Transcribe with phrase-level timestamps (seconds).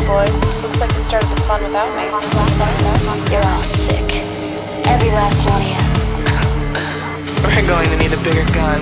[0.00, 2.04] Well, boys, looks like you started the fun without me.
[3.30, 4.00] You're all sick.
[4.86, 5.76] Every last one of you.
[7.44, 8.80] We're going to need a bigger gun.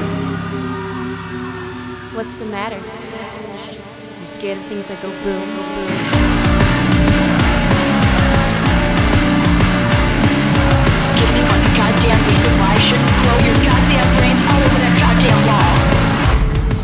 [2.14, 2.78] What's the matter?
[4.20, 5.90] You scared of things that go boom, boom?
[11.19, 14.94] Give me one goddamn reason why I shouldn't blow your goddamn brains all over that
[15.03, 15.74] goddamn wall.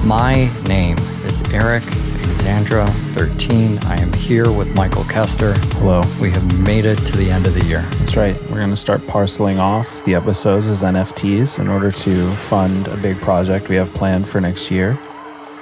[0.05, 1.85] My name is Eric
[2.25, 3.79] Alexandra 13.
[3.85, 5.53] I am here with Michael Kester.
[5.77, 6.01] Hello.
[6.23, 7.83] We have made it to the end of the year.
[7.99, 8.35] That's right.
[8.45, 12.97] We're going to start parceling off the episodes as NFTs in order to fund a
[12.97, 14.99] big project we have planned for next year.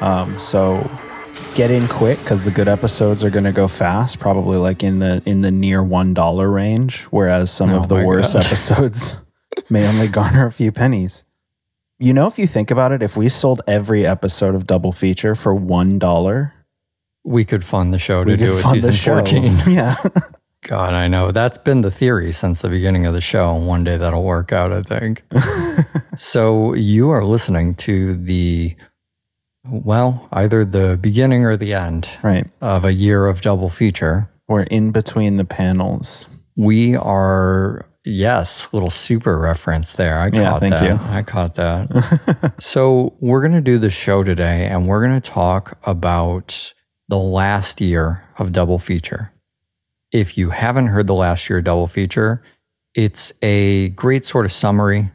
[0.00, 0.88] Um, so
[1.56, 5.00] get in quick because the good episodes are going to go fast, probably like in
[5.00, 8.46] the in the near one dollar range, whereas some Oh of the worst God.
[8.46, 9.16] episodes
[9.68, 11.24] may only garner a few pennies.
[12.02, 15.36] You know, if you think about it, if we sold every episode of Double Feature
[15.36, 16.52] for one dollar,
[17.22, 18.92] We could fund the show to do a season.
[18.92, 19.56] 14.
[19.68, 19.94] Yeah.
[20.66, 21.30] God, I know.
[21.30, 23.54] That's been the theory since the beginning of the show.
[23.54, 25.22] And One day that'll work out, I think.
[26.16, 28.74] so you are listening to the,
[29.64, 32.48] well, either the beginning or the end right.
[32.60, 34.28] of a year of double feature.
[34.48, 36.28] We're in between the panels.
[36.56, 40.18] We are, yes, little super reference there.
[40.18, 40.82] I Yeah, caught that.
[40.82, 40.98] you.
[41.10, 42.54] I caught that.
[42.58, 46.72] so we're going to do the show today and we're going to talk about
[47.08, 49.32] the last year of double feature.
[50.12, 52.42] If you haven't heard the last year double feature,
[52.94, 55.10] it's a great sort of summary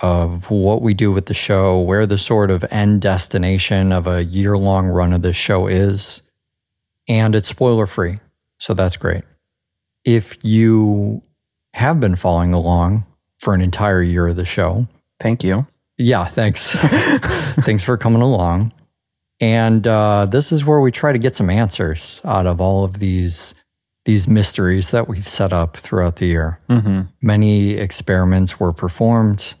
[0.00, 4.22] of what we do with the show, where the sort of end destination of a
[4.24, 6.22] year long run of this show is.
[7.08, 8.20] And it's spoiler free.
[8.58, 9.24] So that's great.
[10.04, 11.22] If you
[11.78, 13.04] have been following along
[13.38, 14.86] for an entire year of the show,
[15.20, 15.66] Thank you.
[15.96, 16.72] yeah, thanks.
[17.64, 18.72] thanks for coming along.
[19.40, 22.98] And uh, this is where we try to get some answers out of all of
[22.98, 23.54] these
[24.04, 26.58] these mysteries that we've set up throughout the year.
[26.68, 29.54] hmm Many experiments were performed.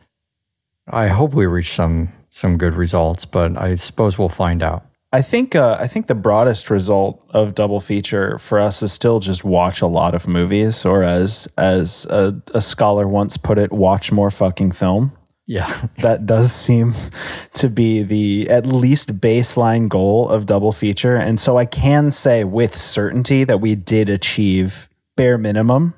[0.88, 4.84] I hope we reach some some good results, but I suppose we'll find out.
[5.10, 9.20] I think uh, I think the broadest result of double feature for us is still
[9.20, 13.72] just watch a lot of movies, or as as a, a scholar once put it,
[13.72, 15.12] watch more fucking film.
[15.46, 15.72] Yeah.
[16.02, 16.94] That does seem
[17.54, 22.44] to be the at least baseline goal of double feature, and so I can say
[22.44, 25.94] with certainty that we did achieve bare minimum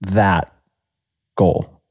[0.00, 0.52] that
[1.36, 1.82] goal.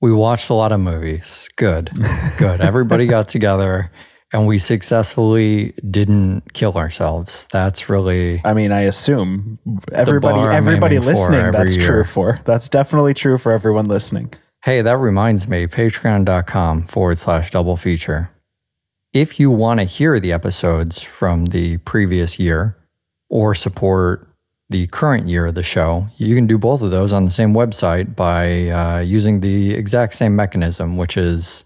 [0.00, 1.48] We watched a lot of movies.
[1.56, 1.90] Good.
[2.38, 2.60] Good.
[2.60, 3.90] Everybody got together
[4.36, 7.48] and we successfully didn't kill ourselves.
[7.52, 9.58] That's really I mean, I assume
[9.92, 12.40] everybody everybody listening that's true for.
[12.44, 14.34] That's definitely true for everyone listening.
[14.62, 18.30] Hey, that reminds me, patreon.com forward slash double feature.
[19.14, 22.76] If you want to hear the episodes from the previous year
[23.30, 24.28] or support
[24.68, 27.54] the current year of the show, you can do both of those on the same
[27.54, 31.64] website by uh, using the exact same mechanism, which is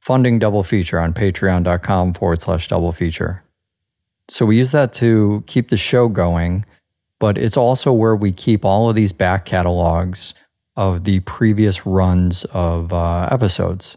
[0.00, 3.42] funding double feature on patreon.com forward slash double feature.
[4.28, 6.64] So we use that to keep the show going,
[7.18, 10.34] but it's also where we keep all of these back catalogs
[10.76, 13.96] of the previous runs of uh, episodes.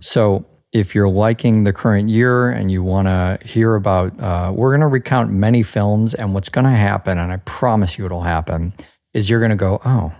[0.00, 4.70] So if you're liking the current year and you want to hear about, uh, we're
[4.70, 8.22] going to recount many films, and what's going to happen, and I promise you it'll
[8.22, 8.72] happen,
[9.12, 10.14] is you're going to go, oh,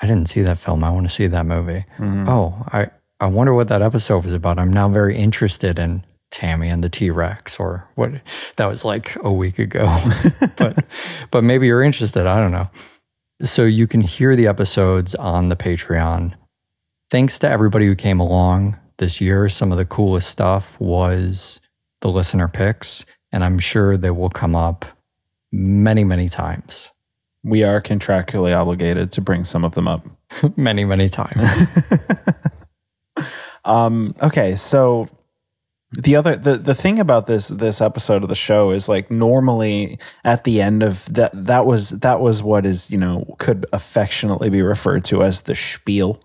[0.00, 0.84] I didn't see that film.
[0.84, 1.84] I want to see that movie.
[2.28, 2.90] Oh, I,
[3.24, 4.58] I wonder what that episode was about.
[4.58, 8.10] I'm now very interested in Tammy and the T Rex, or what
[8.56, 9.86] that was like a week ago.
[10.58, 10.84] but,
[11.30, 12.26] but maybe you're interested.
[12.26, 12.68] I don't know.
[13.42, 16.34] So you can hear the episodes on the Patreon.
[17.10, 19.48] Thanks to everybody who came along this year.
[19.48, 21.60] Some of the coolest stuff was
[22.02, 24.84] the listener picks, and I'm sure they will come up
[25.50, 26.90] many, many times.
[27.42, 30.06] we are contractually obligated to bring some of them up.
[30.56, 31.48] many, many times.
[33.64, 35.08] Um, okay, so
[35.92, 39.98] the other the the thing about this this episode of the show is like normally
[40.24, 44.50] at the end of that that was that was what is you know could affectionately
[44.50, 46.20] be referred to as the spiel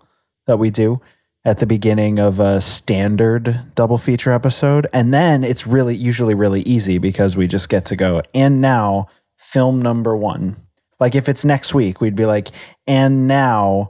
[0.46, 1.00] that we do
[1.44, 4.86] at the beginning of a standard double feature episode.
[4.92, 9.08] And then it's really usually really easy because we just get to go and now
[9.36, 10.54] film number 1
[11.00, 12.48] like if it's next week we'd be like
[12.86, 13.88] and now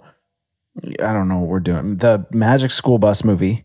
[0.85, 1.97] I don't know what we're doing.
[1.97, 3.65] The Magic School Bus movie.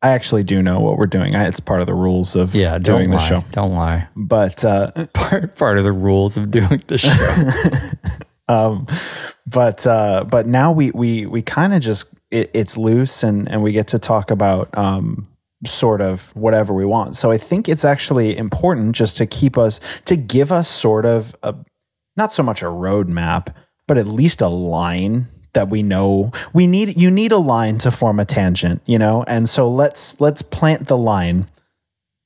[0.00, 1.34] I actually do know what we're doing.
[1.34, 3.44] I, it's part of the rules of Yeah, doing the show.
[3.50, 4.08] Don't lie.
[4.14, 8.12] But uh, Part, part of the rules of doing the show.
[8.48, 8.86] um,
[9.46, 13.62] but uh, but now we we we kind of just it, it's loose and and
[13.62, 15.26] we get to talk about um
[15.66, 17.16] sort of whatever we want.
[17.16, 21.34] So I think it's actually important just to keep us to give us sort of
[21.42, 21.56] a
[22.16, 23.52] not so much a roadmap,
[23.88, 25.26] but at least a line
[25.58, 29.24] that we know we need you need a line to form a tangent, you know?
[29.26, 31.48] And so let's let's plant the line.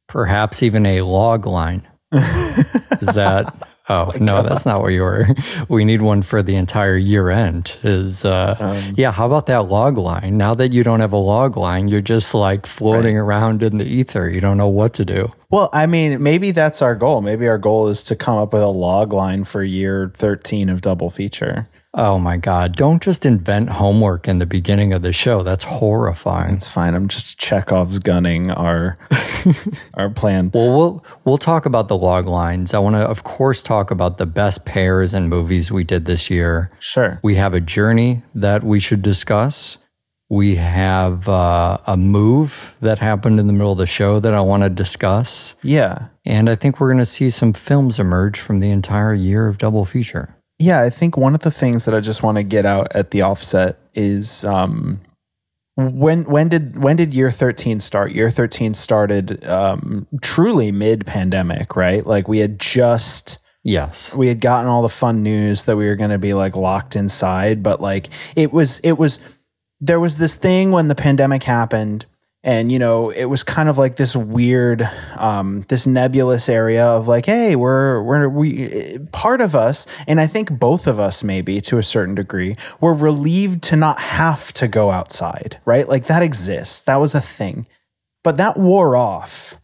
[0.07, 1.89] Perhaps even a log line.
[2.13, 3.55] Is that
[3.89, 5.27] Oh, no, that's not what you were.
[5.69, 7.77] We need one for the entire year end.
[7.83, 10.37] Is uh Um, yeah, how about that log line?
[10.37, 13.85] Now that you don't have a log line, you're just like floating around in the
[13.85, 14.31] ether.
[14.31, 15.31] You don't know what to do.
[15.51, 17.23] Well, I mean, maybe that's our goal.
[17.23, 20.81] Maybe our goal is to come up with a log line for year 13 of
[20.81, 21.67] double feature.
[21.95, 25.43] Oh my god, don't just invent homework in the beginning of the show.
[25.43, 26.55] That's horrifying.
[26.55, 26.95] It's fine.
[26.95, 28.97] I'm just Chekhov's gunning our
[29.95, 30.51] our plan.
[30.55, 32.73] Well, we'll we'll talk about the log lines.
[32.73, 36.31] I want to of course talk about the best pairs and movies we did this
[36.31, 36.71] year.
[36.81, 37.21] Sure.
[37.23, 39.77] We have a journey that we should discuss.
[40.31, 44.41] We have uh, a move that happened in the middle of the show that I
[44.41, 45.55] want to discuss.
[45.63, 46.07] Yeah.
[46.25, 49.59] And I think we're going to see some films emerge from the entire year of
[49.59, 50.35] double feature.
[50.63, 53.11] Yeah, I think one of the things that I just want to get out at
[53.11, 55.01] the offset is um
[55.77, 58.13] when when did when did year 13 start?
[58.13, 62.07] Year 13 started um truly mid pandemic, right?
[62.07, 64.15] Like we had just Yes.
[64.15, 66.97] we had gotten all the fun news that we were going to be like locked
[66.97, 69.21] inside but like it was it was
[69.81, 72.05] there was this thing when the pandemic happened
[72.45, 77.09] and you know it was kind of like this weird um this nebulous area of
[77.09, 81.61] like hey we're we're we part of us and i think both of us maybe
[81.61, 85.89] to a certain degree were relieved to not have to go outside right?
[85.89, 86.83] Like that exists.
[86.83, 87.67] That was a thing.
[88.25, 89.59] But that wore off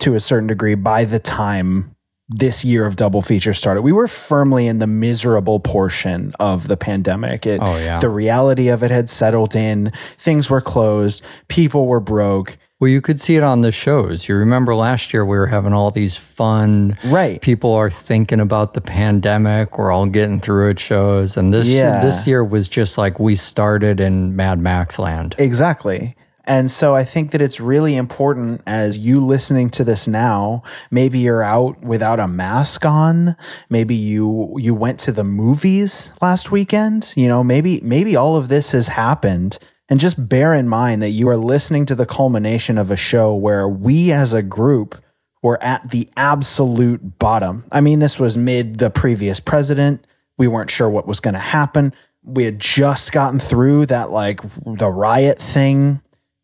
[0.00, 1.94] to a certain degree by the time
[2.28, 3.82] this year of double feature started.
[3.82, 7.46] We were firmly in the miserable portion of the pandemic.
[7.46, 8.00] It, Oh, yeah.
[8.00, 9.90] The reality of it had settled in.
[10.18, 11.22] Things were closed.
[11.48, 12.58] People were broke.
[12.80, 14.28] Well, you could see it on the shows.
[14.28, 17.40] You remember last year we were having all these fun Right.
[17.40, 19.76] people are thinking about the pandemic.
[19.78, 21.36] We're all getting through it shows.
[21.36, 22.00] And this Yeah.
[22.04, 25.34] this year was just like we started in Mad Max land.
[25.38, 26.14] Exactly.
[26.48, 31.18] And so I think that it's really important as you listening to this now, maybe
[31.18, 33.36] you're out without a mask on,
[33.68, 38.48] maybe you you went to the movies last weekend, you know, maybe maybe all of
[38.48, 39.58] this has happened
[39.90, 43.34] and just bear in mind that you are listening to the culmination of a show
[43.34, 45.02] where we as a group
[45.42, 47.64] were at the absolute bottom.
[47.70, 50.06] I mean, this was mid the previous president.
[50.38, 51.92] We weren't sure what was going to happen.
[52.22, 56.00] We had just gotten through that, like the riot thing.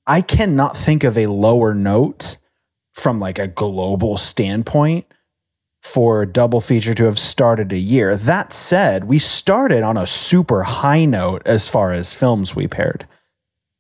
[0.07, 2.37] I cannot think of a lower note
[2.93, 5.07] from like a global standpoint
[5.83, 8.17] for double feature to have started a year.
[8.17, 13.07] That said, we started on a super high note as far as films we paired.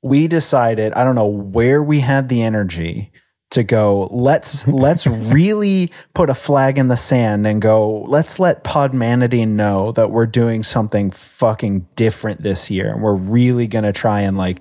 [0.02, 3.10] We decided, I don't know where we had the energy
[3.50, 8.64] to go, let's let's really put a flag in the sand and go, let's let
[8.64, 13.92] Podmanity know that we're doing something fucking different this year and we're really going to
[13.92, 14.60] try and like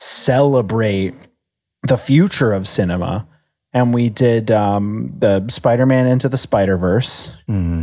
[0.00, 1.14] celebrate
[1.86, 3.26] the future of cinema.
[3.74, 7.30] And we did um, the Spider Man Into the Spider Verse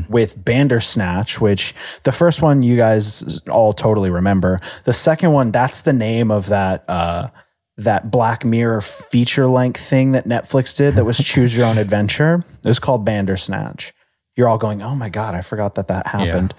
[0.10, 4.60] with Bandersnatch, which the first one you guys all totally remember.
[4.84, 7.30] The second one, that's the name of that uh,
[7.78, 12.44] that Black Mirror feature length thing that Netflix did that was Choose Your Own Adventure.
[12.64, 13.94] It was called Bandersnatch.
[14.36, 16.54] You're all going, oh my God, I forgot that that happened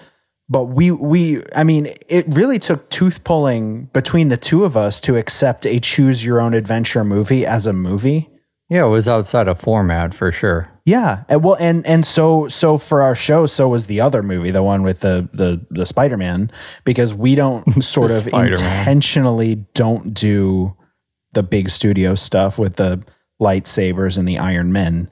[0.49, 5.01] but we we i mean it really took tooth pulling between the two of us
[5.01, 8.29] to accept a choose your own adventure movie as a movie
[8.69, 10.67] Yeah, it was outside of format for sure.
[10.85, 14.51] yeah and well and and so so for our show so was the other movie
[14.51, 16.51] the one with the the the spider-man
[16.85, 18.51] because we don't sort of Spider-Man.
[18.79, 20.75] intentionally don't do
[21.33, 23.03] the big studio stuff with the
[23.41, 25.09] lightsabers and the iron men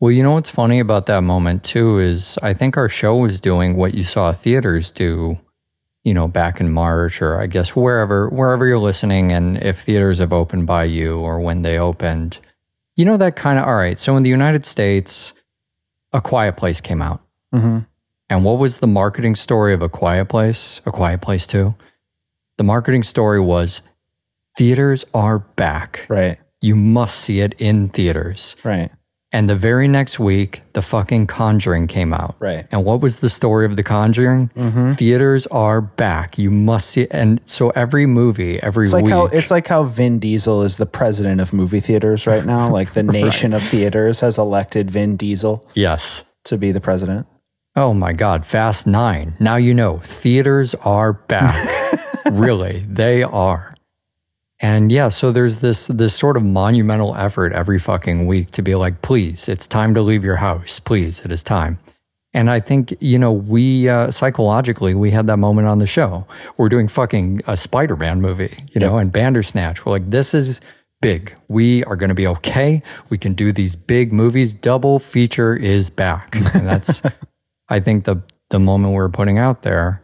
[0.00, 3.40] Well, you know what's funny about that moment too is I think our show was
[3.40, 5.38] doing what you saw theaters do,
[6.04, 10.18] you know, back in March or I guess wherever wherever you're listening and if theaters
[10.18, 12.38] have opened by you or when they opened.
[12.96, 13.98] You know that kind of all right.
[13.98, 15.32] So in the United States,
[16.12, 17.20] A Quiet Place came out.
[17.54, 17.86] Mhm.
[18.30, 20.80] And what was the marketing story of A Quiet Place?
[20.86, 21.74] A Quiet Place 2?
[22.58, 23.80] The marketing story was
[24.56, 26.06] theaters are back.
[26.08, 28.56] right You must see it in theaters.
[28.64, 28.90] right
[29.32, 32.34] And the very next week, the fucking Conjuring came out.
[32.40, 32.66] Right.
[32.72, 34.50] And what was the story of the Conjuring?
[34.56, 34.92] Mm-hmm.
[34.92, 36.36] Theaters are back.
[36.36, 37.02] You must see.
[37.02, 37.10] It.
[37.12, 40.78] And so every movie, every It's like week, how it's like how Vin Diesel is
[40.78, 42.70] the president of movie theaters right now.
[42.80, 46.24] Like the nation of theaters has elected Vin Diesel yes.
[46.44, 47.26] to be the president.
[47.76, 49.34] Oh my God, Fast Nine.
[49.38, 51.54] Now you know theaters are back.
[52.30, 53.69] really, they are.
[54.60, 58.74] And yeah, so there's this this sort of monumental effort every fucking week to be
[58.74, 60.80] like, please, it's time to leave your house.
[60.80, 61.78] Please, it is time.
[62.32, 66.26] And I think, you know, we uh, psychologically, we had that moment on the show.
[66.58, 69.84] We're doing fucking a Spider Man movie, you know, and Bandersnatch.
[69.84, 70.60] We're like, this is
[71.00, 71.34] big.
[71.48, 72.82] We are going to be okay.
[73.08, 74.54] We can do these big movies.
[74.54, 76.36] Double feature is back.
[76.54, 77.02] And that's,
[77.68, 80.02] I think, the, the moment we're putting out there.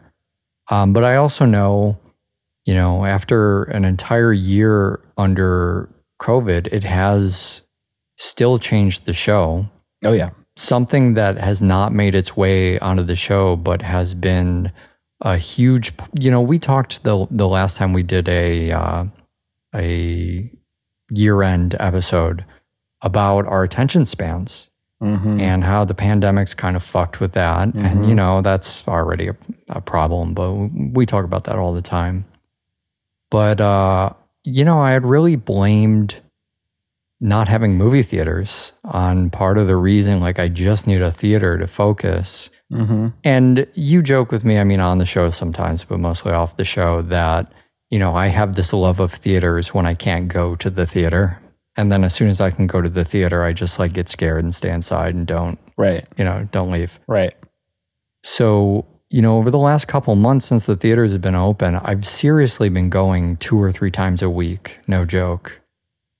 [0.69, 1.97] Um, but I also know,
[2.67, 5.89] you know, after an entire year under
[6.21, 7.61] COVID, it has
[8.17, 9.65] still changed the show
[10.03, 10.31] Oh yeah.
[10.55, 14.71] something that has not made its way onto the show, but has been
[15.21, 15.93] a huge.
[16.13, 19.05] You know, we talked the the last time we did a uh,
[19.73, 20.51] a
[21.09, 22.45] year end episode
[23.01, 24.69] about our attention spans
[24.99, 25.39] Mm-hmm.
[25.39, 27.71] and how the pandemic's kind of fucked with that.
[27.75, 29.35] And you know, that's already a,
[29.69, 30.51] a problem, but
[30.97, 32.25] we talk about that all the time.
[33.29, 36.21] But uh, you know, I had really blamed
[37.19, 41.57] not having movie theaters on part of the reason like I just need a theater
[41.57, 42.49] to focus.
[42.71, 43.07] Mm-hmm.
[43.23, 46.65] And you joke with me, I mean, on the show sometimes, but mostly off the
[46.65, 47.51] show, that,
[47.89, 51.39] you know, I have this love of theaters when I can't go to the theater.
[51.75, 54.09] And then as soon as I can go to the theater, I just like get
[54.09, 56.05] scared and stay inside and don't, Right.
[56.17, 56.99] you know, don't leave.
[57.07, 57.33] Right.
[58.23, 62.05] So, you know, over the last couple months since the theaters have been open, I've
[62.05, 64.79] seriously been going two or three times a week.
[64.87, 65.61] No joke.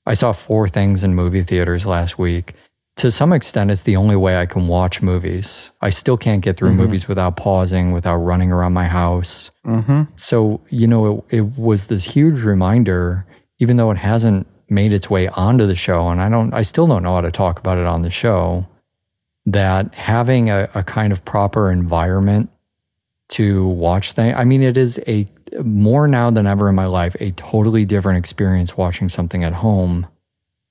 [0.06, 2.54] I saw four things in movie theaters last week.
[2.96, 5.70] To some extent, it's the only way I can watch movies.
[5.82, 9.52] I still can't get through movies without pausing, without running around my house.
[9.66, 10.04] Mm-hmm.
[10.16, 13.26] So, you know, it, it was this huge reminder,
[13.60, 16.88] even though it hasn't made its way onto the show, and I don't, I still
[16.88, 18.68] don't know how to talk about it on the show,
[19.46, 22.50] that having a, a kind of proper environment
[23.30, 25.28] to watch things, I mean, it is a
[25.64, 30.08] more now than ever in my life, a totally different experience watching something at home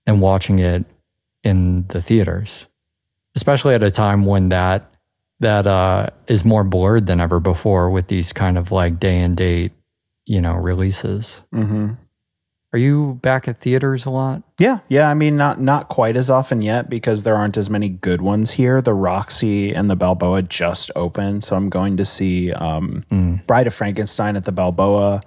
[0.05, 0.85] than watching it
[1.43, 2.67] in the theaters,
[3.35, 4.91] especially at a time when that
[5.41, 9.37] that uh, is more blurred than ever before with these kind of like day and
[9.37, 9.73] date,
[10.25, 11.43] you know, releases.
[11.55, 11.93] Mm-hmm.
[12.73, 14.43] Are you back at theaters a lot?
[14.59, 15.09] Yeah, yeah.
[15.09, 18.51] I mean, not not quite as often yet because there aren't as many good ones
[18.51, 18.83] here.
[18.83, 23.47] The Roxy and the Balboa just opened, so I'm going to see um, Mm.
[23.47, 25.23] Bride of Frankenstein at the Balboa,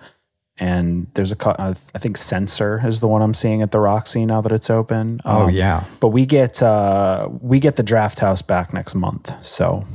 [0.57, 3.79] and there's a co- uh, I think Censor is the one I'm seeing at the
[3.79, 5.21] Roxy now that it's open.
[5.25, 9.85] Oh Um, yeah, but we get uh, we get the Drafthouse back next month, so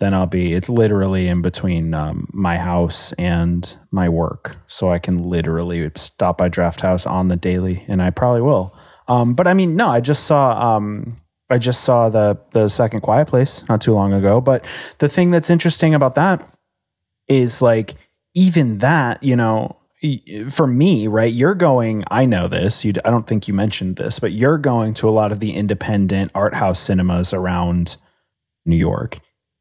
[0.00, 0.52] then I'll be.
[0.54, 6.38] It's literally in between um, my house and my work, so I can literally stop
[6.38, 8.76] by Drafthouse on the daily, and I probably will.
[9.08, 10.76] Um, but I mean, no, I just saw.
[10.76, 11.16] Um,
[11.50, 14.40] I just saw the the second Quiet Place not too long ago.
[14.40, 14.64] But
[14.98, 16.48] the thing that's interesting about that
[17.28, 17.94] is like
[18.34, 19.76] even that, you know,
[20.48, 21.32] for me, right?
[21.32, 22.04] You're going.
[22.10, 22.84] I know this.
[22.84, 22.94] You.
[23.04, 26.30] I don't think you mentioned this, but you're going to a lot of the independent
[26.34, 27.96] art house cinemas around
[28.64, 29.18] New York,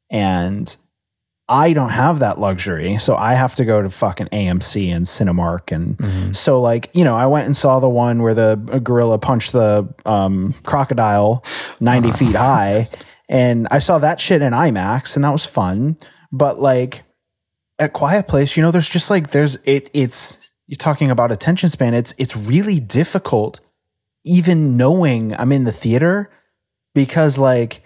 [0.10, 0.76] and
[1.50, 3.00] I don't have that luxury.
[3.00, 5.72] So I have to go to fucking AMC and Cinemark.
[5.72, 6.34] And mm-hmm.
[6.34, 9.54] so, like, you know, I went and saw the one where the uh, gorilla punched
[9.54, 11.44] the um, crocodile
[11.80, 12.18] 90 uh-huh.
[12.18, 12.90] feet high.
[13.28, 15.98] And I saw that shit in IMAX and that was fun.
[16.32, 17.02] But like
[17.80, 20.38] at Quiet Place, you know, there's just like, there's it, it's,
[20.68, 21.96] you're talking about attention span.
[21.96, 23.60] It's, it's really difficult
[24.24, 26.30] even knowing I'm in the theater
[26.94, 27.82] because like,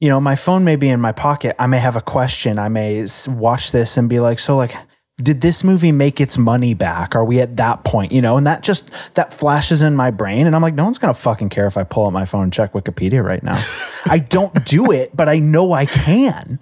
[0.00, 1.56] you know, my phone may be in my pocket.
[1.58, 2.58] I may have a question.
[2.58, 4.74] I may watch this and be like, so like,
[5.22, 7.14] did this movie make its money back?
[7.16, 8.12] Are we at that point?
[8.12, 10.98] You know, and that just that flashes in my brain, and I'm like, no one's
[10.98, 13.64] gonna fucking care if I pull out my phone and check Wikipedia right now.
[14.04, 16.60] I don't do it, but I know I can.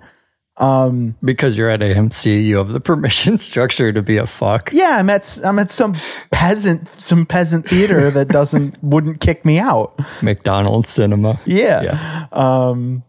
[0.57, 4.71] Um, because you're at AMC, you have the permission structure to be a fuck.
[4.73, 5.97] yeah, I'm at I'm at some
[6.31, 9.99] peasant some peasant theater that doesn't wouldn't kick me out.
[10.23, 11.41] McDonald's cinema.
[11.45, 11.83] Yeah.
[11.83, 12.27] Yeah.
[12.31, 13.03] Um,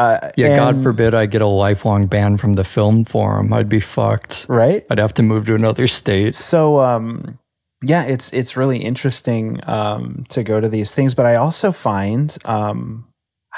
[0.00, 3.52] uh, Yeah, God forbid I get a lifelong ban from the film forum.
[3.52, 4.46] I'd be fucked.
[4.48, 4.84] right?
[4.90, 6.34] I'd have to move to another state.
[6.34, 7.38] so um
[7.82, 12.36] yeah it's it's really interesting um to go to these things but i also find
[12.44, 13.06] um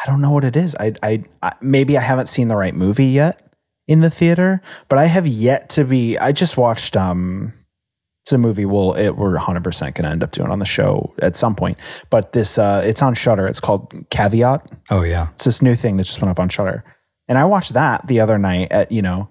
[0.01, 2.73] i don't know what it is i i, I maybe i haven't seen the right
[2.75, 3.53] movie yet
[3.89, 7.53] in the theater but i have yet to be i just watched um
[8.23, 11.13] it's a movie we'll it, we're 100% going to end up doing on the show
[11.21, 11.79] at some point
[12.11, 15.29] but this uh it's on Shudder it's called caveat Oh yeah.
[15.35, 16.85] it's this new thing that just went up on Shudder,
[17.29, 19.29] and I watched that the other night at you know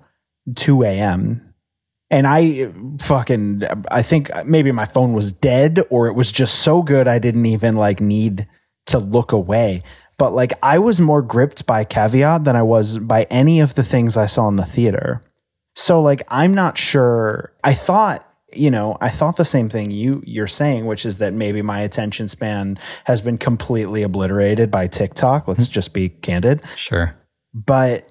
[0.56, 1.54] two a.m.
[2.10, 6.82] And I fucking I think maybe my phone was dead or it was just so
[6.82, 8.48] good I didn't even like need
[8.88, 9.84] to look away.
[10.18, 13.84] But like I was more gripped by Caveat than I was by any of the
[13.84, 15.24] things I saw in the theater.
[15.76, 17.54] So like I'm not sure.
[17.64, 21.34] I thought you know, I thought the same thing you you're saying, which is that
[21.34, 25.48] maybe my attention span has been completely obliterated by TikTok.
[25.48, 25.74] Let's hmm.
[25.74, 26.62] just be candid.
[26.76, 27.16] Sure.
[27.54, 28.10] But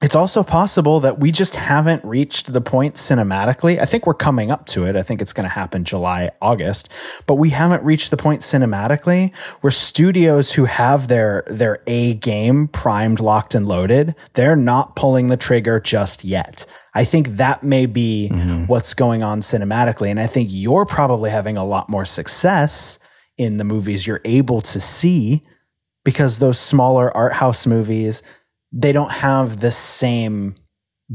[0.00, 3.80] it's also possible that we just haven't reached the point cinematically.
[3.80, 4.94] I think we're coming up to it.
[4.94, 6.88] I think it's going to happen July, August,
[7.26, 12.68] but we haven't reached the point cinematically where studios who have their their A game
[12.68, 16.64] primed, locked and loaded, they're not pulling the trigger just yet.
[16.98, 18.64] I think that may be mm-hmm.
[18.64, 22.98] what's going on cinematically and I think you're probably having a lot more success
[23.36, 25.42] in the movies you're able to see
[26.04, 28.24] because those smaller art house movies
[28.72, 30.56] they don't have the same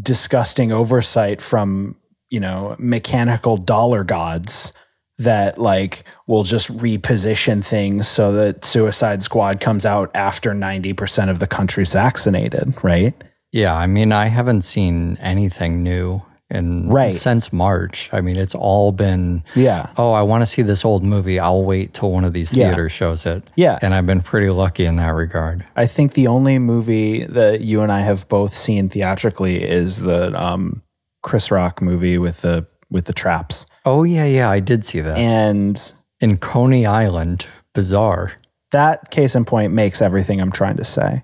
[0.02, 1.98] disgusting oversight from
[2.30, 4.72] you know mechanical dollar gods
[5.18, 11.40] that like will just reposition things so that suicide squad comes out after 90% of
[11.40, 13.22] the country's vaccinated right
[13.54, 17.16] Yeah, I mean, I haven't seen anything new in Right.
[17.16, 18.10] since March.
[18.12, 21.40] I mean, it's all been yeah oh, I want to see this old movie.
[21.40, 22.68] I'll wait till one of these Yeah.
[22.68, 23.50] theaters shows it.
[23.56, 23.80] Yeah.
[23.82, 25.66] And I've been pretty lucky in that regard.
[25.76, 30.22] i think the only movie that you and i have both seen theatrically is the
[30.40, 30.82] um
[31.22, 35.18] chris rock movie with the with the traps Oh, yeah, yeah, I did see that.
[35.18, 35.76] and
[36.22, 38.32] in Coney Island, bizarre.
[38.72, 41.24] that case in point makes everything i'm trying to say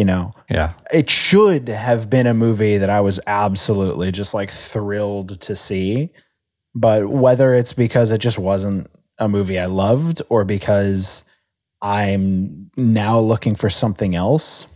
[0.00, 0.72] you know Yeah.
[0.90, 6.08] it should have been a movie that I was absolutely just like thrilled to see.
[6.74, 8.88] But whether it's because it just wasn't
[9.18, 11.24] a movie I loved or because
[11.82, 14.66] I'm now looking for something else,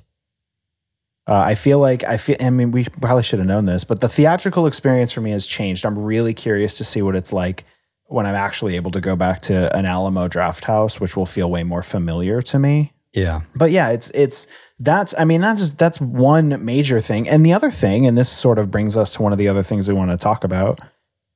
[1.27, 2.37] uh, I feel like I feel.
[2.41, 5.47] I mean, we probably should have known this, but the theatrical experience for me has
[5.47, 5.87] changed.
[5.87, 7.65] I'm really curious to see what it's like
[8.07, 11.63] when I'm actually able to go back to an Alamo Drafthouse, which will feel way
[11.63, 13.43] more familiar to me Yeah.
[13.55, 14.49] but yeah, it's it's
[14.81, 18.59] that's I mean that's that's one major thing, and the other thing, and this sort
[18.59, 20.81] of brings us to one of the other things we want to talk about.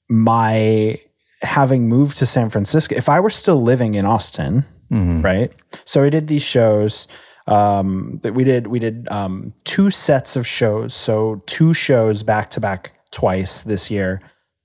[0.09, 0.99] My
[1.43, 5.23] having moved to San Francisco, if I were still living in Austin, Mhm.
[5.23, 5.53] right?
[5.85, 7.07] So we did these shows.
[7.47, 12.51] Um, that we did we did um, two sets of shows, so two shows back
[12.51, 14.21] to back twice this year.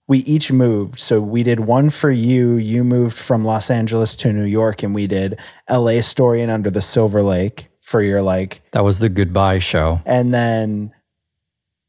[0.08, 1.00] We each moved.
[1.00, 2.56] So we did one for you.
[2.56, 6.02] You moved from Los Angeles to New York, and we did L.A.
[6.02, 10.02] Story and Under the Silver Lake for your like, That was the goodbye show.
[10.06, 10.92] and then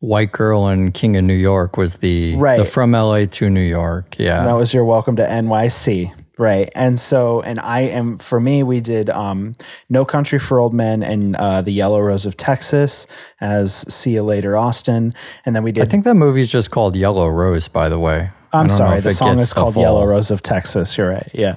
[0.01, 2.59] White Girl and King of New York was the Right.
[2.59, 4.17] the from LA to New York.
[4.19, 4.45] Yeah.
[4.45, 6.13] that was your welcome to NYC.
[6.37, 6.69] Right.
[6.75, 9.55] And so, and I am, for me, we did um,
[9.89, 13.07] No Country for Old Men and uh, The Yellow Rose of Texas
[13.41, 15.15] as See You Later, Austin.
[15.47, 15.85] And then we did.
[15.85, 18.31] I think that movie's just called Yellow Rose, by the way.
[18.53, 20.97] I'm sorry, the song is called Yellow Rose of Texas.
[20.97, 21.31] You're right.
[21.33, 21.57] Yeah.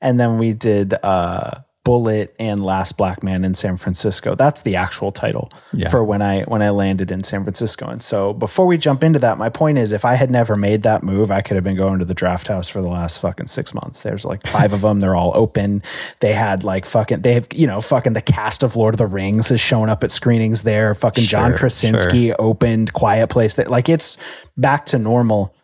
[0.00, 4.34] And then we did uh, Bullitt and Last Black Man in San Francisco.
[4.34, 5.88] That's the actual title Yeah.
[5.88, 7.86] for when I when I landed in San Francisco.
[7.86, 10.82] And so before we jump into that, my point is if I had never made
[10.82, 13.72] that move, I could have been going to the Drafthouse for the last fucking six
[13.72, 14.00] months.
[14.00, 14.98] There's like five of them.
[14.98, 15.80] They're all open.
[16.18, 19.06] They had like fucking they have, you know, fucking the cast of Lord of the
[19.06, 20.92] Rings has shown up at screenings there.
[20.92, 23.54] Fucking John Sure, Krasinski opened Quiet Place.
[23.54, 24.16] That like it's
[24.56, 25.54] back to normal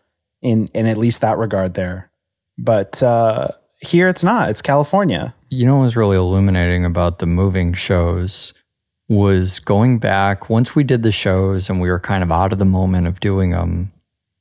[0.41, 2.13] in in at least that regard there.
[2.59, 3.49] But uh
[3.83, 4.51] here it's not.
[4.51, 5.35] It's California.
[5.51, 8.55] You know what was really illuminating about the moving shows
[9.09, 12.59] was going back once we did the shows and we were kind of out of
[12.59, 13.93] the moment of doing them.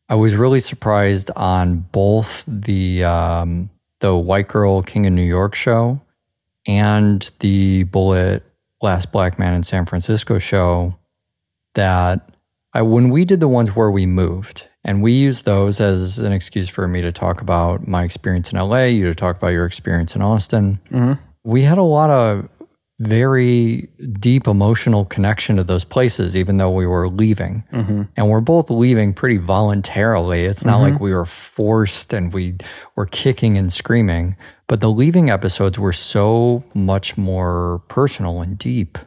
[0.08, 5.56] I was really surprised on both the um, the White Girl King of New York
[5.56, 5.99] show
[6.67, 8.43] and the Bullitt
[8.82, 10.95] Last Black Man in San Francisco show
[11.75, 12.30] that
[12.73, 16.32] I, when we did the ones where we moved and we use those as an
[16.32, 19.65] excuse for me to talk about my experience in LA, you to talk about your
[19.65, 20.80] experience in Austin.
[20.89, 21.22] Mm-hmm.
[21.44, 22.50] We had a lot of
[23.00, 23.89] very
[24.20, 27.63] deep emotional connection to those places, even though we were leaving.
[27.74, 28.04] Mm-hmm.
[28.15, 30.46] And we're both leaving pretty voluntarily.
[30.46, 31.04] It's not like mm-hmm.
[31.04, 32.56] we were forced and we
[32.96, 34.36] were kicking and screaming.
[34.67, 39.00] But the leaving episodes were so much more personal and deep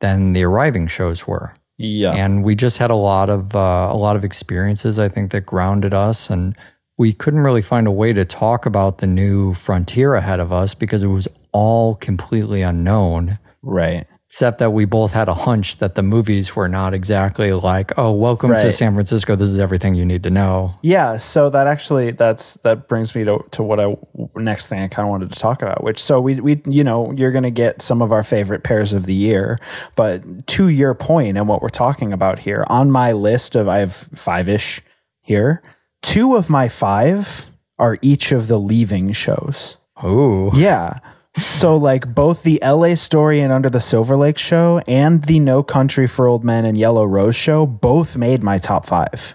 [0.00, 2.12] than the arriving shows were Yeah.
[2.12, 5.46] and we just had a lot of uh, a lot of experiences I think that
[5.46, 6.56] grounded us and
[6.96, 10.74] we couldn't really find a way to talk about the new frontier ahead of us
[10.74, 14.06] because it was all completely unknown right.
[14.32, 18.10] Except that we both had a hunch that the movies were not exactly like oh
[18.10, 22.12] welcome to San Francisco this is everything you need to know Yeah, so that actually
[22.12, 23.94] that's that brings me to to what I
[24.36, 27.12] next thing I kind of wanted to talk about, which so we we you know
[27.12, 29.58] you're going to get some of our favorite pairs of the year,
[29.96, 33.80] but to your point and what we're talking about here on my list of I
[33.80, 34.80] have five ish
[35.20, 35.62] here,
[36.00, 37.44] two of my five
[37.78, 39.76] are each of the leaving shows.
[40.02, 41.00] ooh Yeah.
[41.38, 45.62] So like both the LA story and Under the Silver Lake show and the No
[45.62, 49.34] Country for Old Men and Yellow Rose show both made my top 5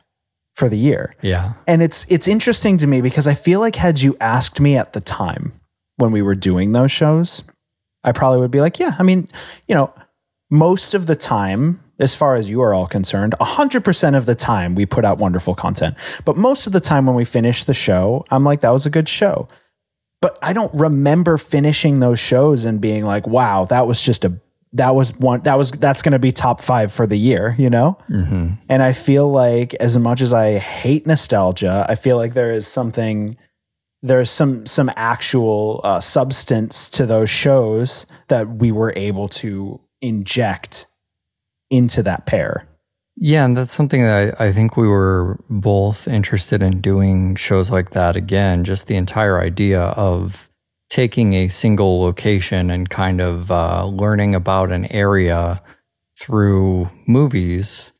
[0.55, 1.15] for the year.
[1.21, 1.53] Yeah.
[1.65, 4.93] And it's it's interesting to me because I feel like had you asked me at
[4.93, 5.53] the time
[5.95, 7.43] when we were doing those shows,
[8.03, 9.27] I probably would be like, yeah, I mean,
[9.67, 9.91] you know,
[10.49, 14.75] most of the time as far as you are all concerned, 100% of the time
[14.75, 15.95] we put out wonderful content.
[16.25, 18.91] But most of the time when we finish the show, I'm like that was a
[18.91, 19.47] good show.
[20.21, 24.39] But I don't remember finishing those shows and being like, wow, that was just a
[24.73, 27.69] that was one that was that's going to be top 5 for the year, you
[27.69, 27.97] know?
[28.09, 28.53] Mm-hmm.
[28.67, 32.67] And I feel like as much as I hate nostalgia, I feel like there is
[32.67, 33.37] something
[34.01, 40.85] there's some some actual uh, substance to those shows that we were able to inject
[41.69, 42.67] into that pair.
[43.19, 47.71] Yeah, and that's something that I, I think we were both interested in doing shows
[47.71, 48.63] like that again.
[48.63, 50.47] Just the entire idea of
[50.89, 55.63] taking a single location and kind of uh, learning about an area
[56.19, 57.91] through movies.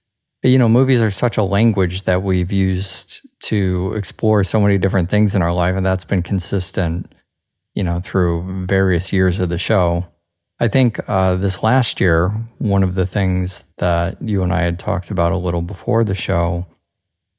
[0.43, 5.09] You know, movies are such a language that we've used to explore so many different
[5.09, 7.11] things in our life, and that's been consistent,
[7.73, 10.05] you know, through various years of the show.
[10.59, 14.79] I think uh, this last year, one of the things that you and I had
[14.79, 16.65] talked about a little before the show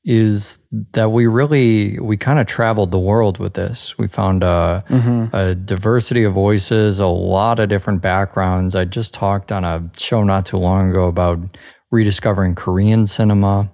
[0.05, 0.61] is
[0.93, 3.99] that we really we kind of traveled the world with this.
[3.99, 5.37] We found a, Mm-hmm.
[5.37, 8.75] a diversity of voices, a lot of different backgrounds.
[8.77, 11.41] I just talked on a show not too long ago about
[11.91, 13.71] rediscovering Korean cinema,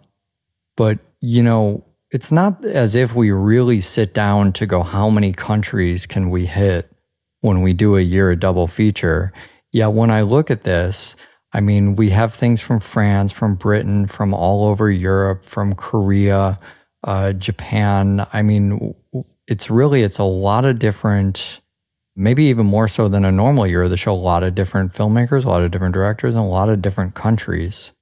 [0.76, 5.32] but you know, it's not as if we really sit down to go, how many
[5.32, 6.90] countries can we hit
[7.44, 9.30] when we do a year a double feature?
[9.70, 11.14] Yeah, when I look at this,
[11.52, 16.58] I mean, we have things from France, from Britain, from all over Europe, from Korea,
[17.04, 18.26] uh, Japan.
[18.32, 18.94] I mean,
[19.46, 21.60] it's really it's a lot of different,
[22.16, 24.14] maybe even more so than a normal year of the show.
[24.14, 27.14] A lot of different filmmakers, a lot of different directors, and a lot of different
[27.14, 27.92] countries.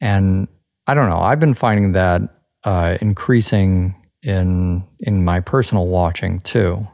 [0.00, 0.48] And
[0.88, 1.20] I don't know.
[1.20, 2.22] I've been finding that
[2.64, 3.94] uh, increasing
[4.24, 6.88] in in my personal watching too.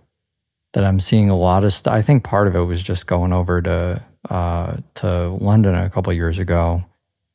[0.75, 1.95] That I'm seeing a lot of stuff.
[1.95, 6.11] I think part of it was just going over to uh, to London a couple
[6.11, 6.85] of years ago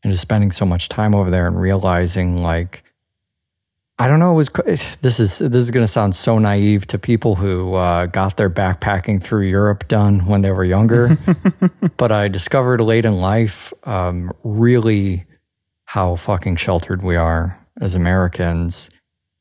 [0.04, 2.84] and just spending so much time over there and realizing like
[4.02, 4.32] I don't know.
[4.32, 4.50] It was
[5.02, 8.50] this is this is going to sound so naive to people who uh, got their
[8.50, 11.18] backpacking through Europe done when they were younger,
[11.98, 15.26] but I discovered late in life um, really
[15.84, 18.90] how fucking sheltered we are as Americans,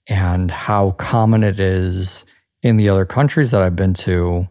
[0.08, 2.24] and how common it is
[2.68, 4.48] in the other countries that I've been to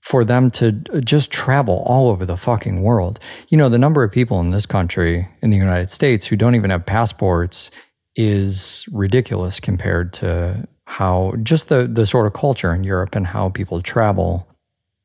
[0.00, 3.20] for them to uh, just travel all over the fucking world.
[3.48, 6.54] You know, the number of people in this country, in the United States, who don't
[6.56, 7.70] even have passports
[8.16, 13.48] is ridiculous compared to how just the the sort of culture in Europe and how
[13.50, 14.46] people travel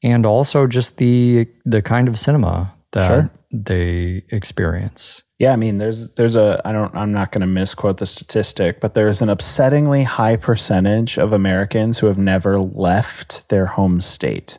[0.04, 3.30] and also just the the kind of cinema that Sure.
[3.52, 5.24] they experience.
[5.40, 8.80] Yeah, I mean, there's there's a I don't I'm not going to misquote the statistic,
[8.80, 14.58] but there's an upsettingly high percentage of Americans who have never left their home state.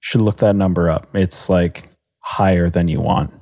[0.00, 1.14] Should look that number up.
[1.14, 3.32] It's like higher than you want.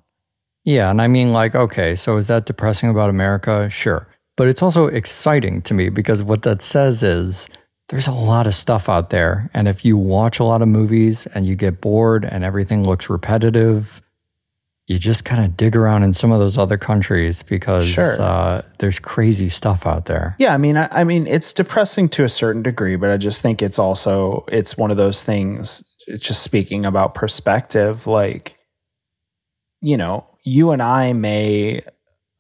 [0.65, 3.71] Yeah, and I mean like okay, so is that depressing about America?
[3.71, 4.07] Sure.
[4.37, 7.49] But it's also exciting to me because what that says is
[7.89, 11.27] there's a lot of stuff out there and if you watch a lot of movies
[11.29, 14.03] and you get bored and everything looks repetitive,
[14.87, 18.21] you just kind of dig around in some of those other countries because Sure.
[18.21, 20.37] uh, there's crazy stuff out there.
[20.39, 23.41] Yeah, I mean, I, I mean, it's depressing to a certain degree, but I just
[23.41, 25.83] think it's also it's one of those things.
[26.07, 28.59] It's just speaking about perspective, like
[29.81, 31.83] you know, you and I may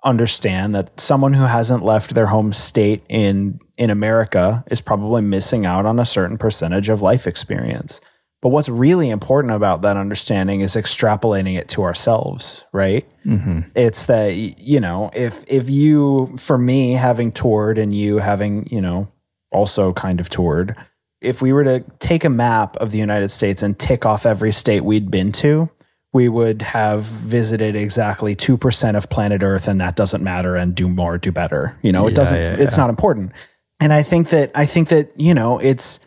[0.04, 5.64] understand that someone who hasn't left their home state in in America is probably missing
[5.64, 8.00] out on a certain percentage of life experience.
[8.44, 13.08] But what's really important about that understanding is extrapolating it to ourselves, right?
[13.26, 13.60] Mm-hmm.
[13.74, 18.82] it's that you know if if you for me having toured and you having you
[18.82, 19.08] know
[19.50, 20.76] also kind of toured
[21.22, 24.52] if we were to take a map of the united states and tick off every
[24.52, 25.70] state we'd been to
[26.12, 30.86] we would have visited exactly 2% of planet earth and that doesn't matter and do
[30.86, 32.82] more do better you know it Yeah, doesn't yeah, it's yeah.
[32.82, 33.32] not important
[33.80, 35.98] and i think that i think that you know it's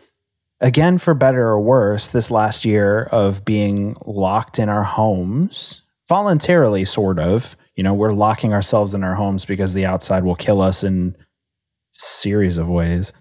[0.60, 6.84] again for better or worse this last year of being locked in our homes voluntarily
[6.84, 10.60] sort of you know we're locking ourselves in our homes because the outside will kill
[10.60, 11.14] us in
[11.98, 13.12] series of ways.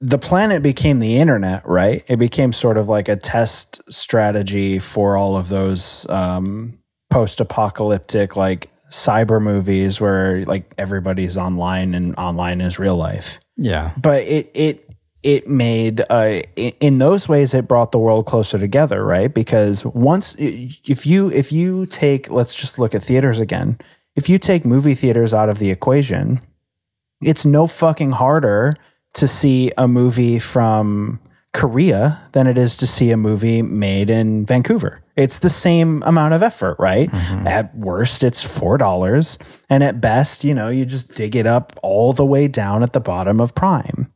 [0.00, 2.04] The planet became the internet right?
[2.06, 6.78] It became sort of like a test strategy for all of those um,
[7.10, 13.38] post-apocalyptic like cyber movies where like everybody's online and online is real life.
[13.56, 13.92] Yeah.
[13.96, 14.85] but it it
[15.26, 20.36] it made uh in those ways it brought the world closer together right because once
[20.38, 23.76] if you if you take let's just look at theaters again
[24.14, 26.40] if you take movie theaters out of the equation
[27.20, 28.76] it's no fucking harder
[29.14, 31.18] to see a movie from
[31.52, 35.00] Korea than it is to see a movie made in Vancouver.
[35.16, 37.08] It's the same amount of effort, right?
[37.46, 39.38] At worst, it's $4.
[39.70, 42.92] And at best, you know, you just dig it up all the way down at
[42.92, 44.12] the bottom of Prime.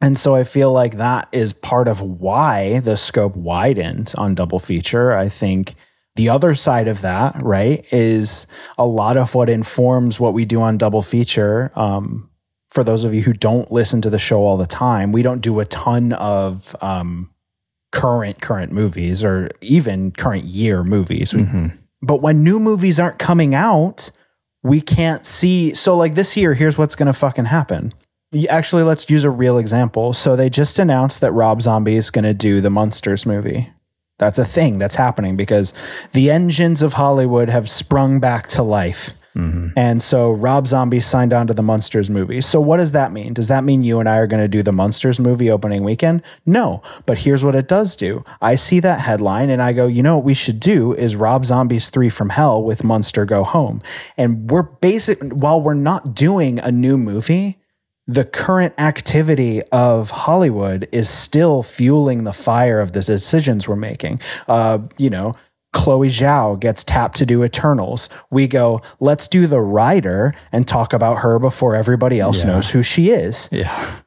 [0.00, 4.58] And so I feel like that is part of why the scope widened on double
[4.58, 5.12] feature.
[5.12, 5.74] I think
[6.16, 8.46] the other side of that, right, is
[8.78, 11.70] a lot of what informs what we do on double feature.
[11.76, 12.30] Um,
[12.70, 15.40] for those of you who don't listen to the show all the time, we don't
[15.40, 17.30] do a ton of um,
[17.92, 21.32] current current movies or even current year movies.
[22.02, 24.10] But when new movies aren't coming out,
[24.62, 25.74] we can't see.
[25.74, 27.92] So like this year, here's what's going to fucking happen.
[28.48, 30.12] Actually, let's use a real example.
[30.12, 33.72] So they just announced that Rob Zombie is going to do the Munsters movie.
[34.18, 35.72] That's a thing that's happening because
[36.12, 39.14] the engines of Hollywood have sprung back to life.
[39.34, 39.68] Mm-hmm.
[39.76, 42.40] And so Rob Zombie signed on to the Munsters movie.
[42.40, 43.32] So what does that mean?
[43.32, 46.22] Does that mean you and I are going to do the Munsters movie opening weekend?
[46.44, 46.82] No.
[47.06, 48.24] But here's what it does do.
[48.42, 51.46] I see that headline and I go, you know what we should do is Rob
[51.46, 53.80] Zombie's 3 from Hell with Munster Go Home.
[54.16, 57.59] And we're basic while we're not doing a new movie,
[58.12, 64.20] the current activity of Hollywood is still fueling the fire of the decisions we're making.
[64.48, 65.36] Uh, you know,
[65.72, 68.08] Chloe Zhao gets tapped to do Eternals.
[68.30, 72.46] We go, let's do The Rider and talk about her before everybody else Yeah.
[72.54, 73.48] knows who she is.
[73.52, 74.00] Yeah.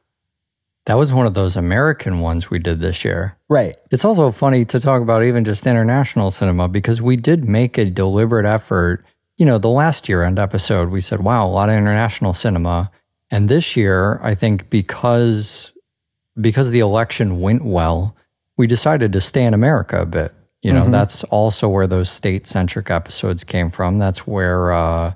[0.84, 3.38] That was one of those American ones we did this year.
[3.48, 3.74] Right.
[3.90, 7.86] It's also funny to talk about even just international cinema because we did make a
[7.86, 9.02] deliberate effort.
[9.38, 12.90] You know, the last year end episode, we said, wow, a lot of international cinema.
[13.34, 15.72] And this year, I think because
[16.40, 18.16] because the election went well,
[18.56, 20.32] we decided to stay in America a bit.
[20.62, 23.98] You know, that's also where those state centric episodes came from.
[23.98, 25.12] That's where uh,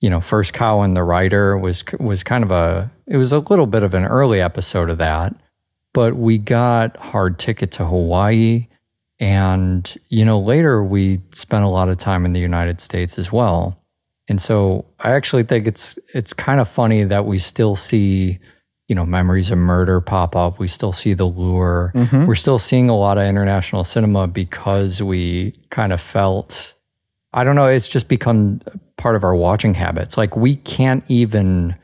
[0.00, 3.38] you know, First Cow and the Rider was was kind of a it was a
[3.38, 5.36] little bit of an early episode of that
[5.92, 8.66] but we got hard ticket to Hawaii.
[9.18, 13.30] And, you know, later we spent a lot of time in the United States as
[13.30, 13.79] well.
[14.30, 18.38] And so I actually think it's it's kind of funny that we still see,
[18.88, 20.58] you know, memories of murder pop up.
[20.58, 21.92] We still see the lure.
[22.12, 26.74] We're still seeing a lot of international cinema because we kind of felt
[27.32, 28.60] I don't know, it's just become
[28.96, 30.16] part of our watching habits.
[30.16, 31.76] Like we can't even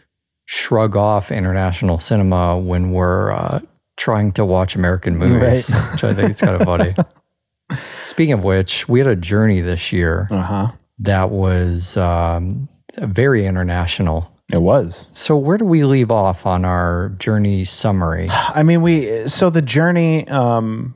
[0.47, 3.59] shrug off international cinema when we're uh,
[3.97, 5.93] trying to watch American movies, Right.
[5.93, 6.95] which I think is kind of funny.
[8.05, 10.73] Speaking of which, we had a journey this year Uh huh.
[10.99, 14.33] That was um, very international.
[14.53, 15.11] It was.
[15.13, 18.29] So, where do we leave off on our journey summary?
[18.31, 20.95] I mean, we so the journey um,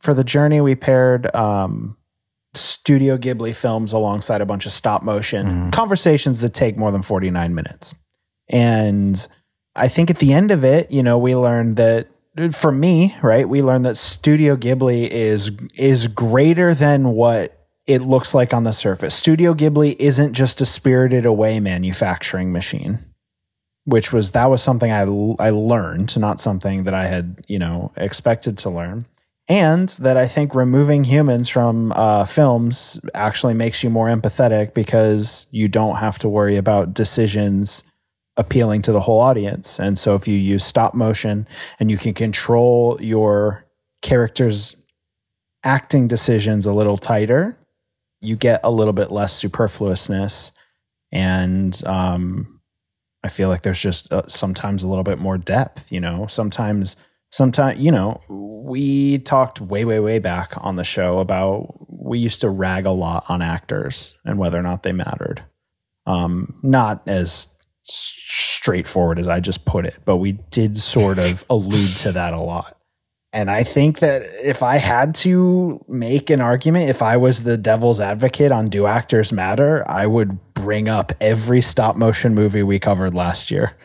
[0.00, 1.96] for the journey we paired um,
[2.54, 7.30] Studio Ghibli films alongside a bunch of stop motion conversations that take more than forty
[7.30, 7.94] nine minutes,
[8.50, 9.26] and
[9.74, 12.08] I think at the end of it, you know, we learned that
[12.52, 17.59] for me, right, we learned that Studio Ghibli is is greater than what
[17.90, 19.14] it looks like on the surface.
[19.14, 22.98] Studio Ghibli isn't just a spirited away manufacturing machine
[23.84, 25.02] which was that was something I
[25.42, 29.06] I learned, not something that I had you know expected to learn,
[29.48, 35.46] and that I think removing humans from uh, films actually makes you more empathetic because
[35.50, 37.84] you don't have to worry about decisions
[38.36, 39.78] appealing to the whole audience.
[39.78, 41.46] And so if you use stop motion
[41.78, 43.66] and you can control your
[44.02, 44.76] characters'
[45.64, 47.58] acting decisions a little tighter,
[48.20, 50.52] you get a little bit less superfluousness
[51.12, 52.60] and um,
[53.22, 56.26] I feel like there's just uh, sometimes a little bit more depth, you know.
[56.26, 56.96] Sometimes,
[57.30, 62.40] sometimes, you know, we talked way, way, way back on the show about we used
[62.40, 65.42] to rag a lot on actors and whether or not they mattered.
[66.06, 67.48] Um, not as
[67.82, 72.40] straightforward as I just put it, but we did sort of allude to that a
[72.40, 72.76] lot.
[73.32, 77.56] And I think that if I had to make an argument, if I was the
[77.56, 82.80] devil's advocate on Do Actors Matter, I would bring up every stop motion movie we
[82.80, 83.76] covered last year.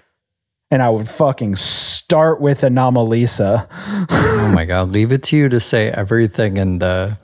[0.71, 3.67] And I would fucking start with Anomalisa.
[4.09, 7.19] oh my god, leave it to you to say everything in the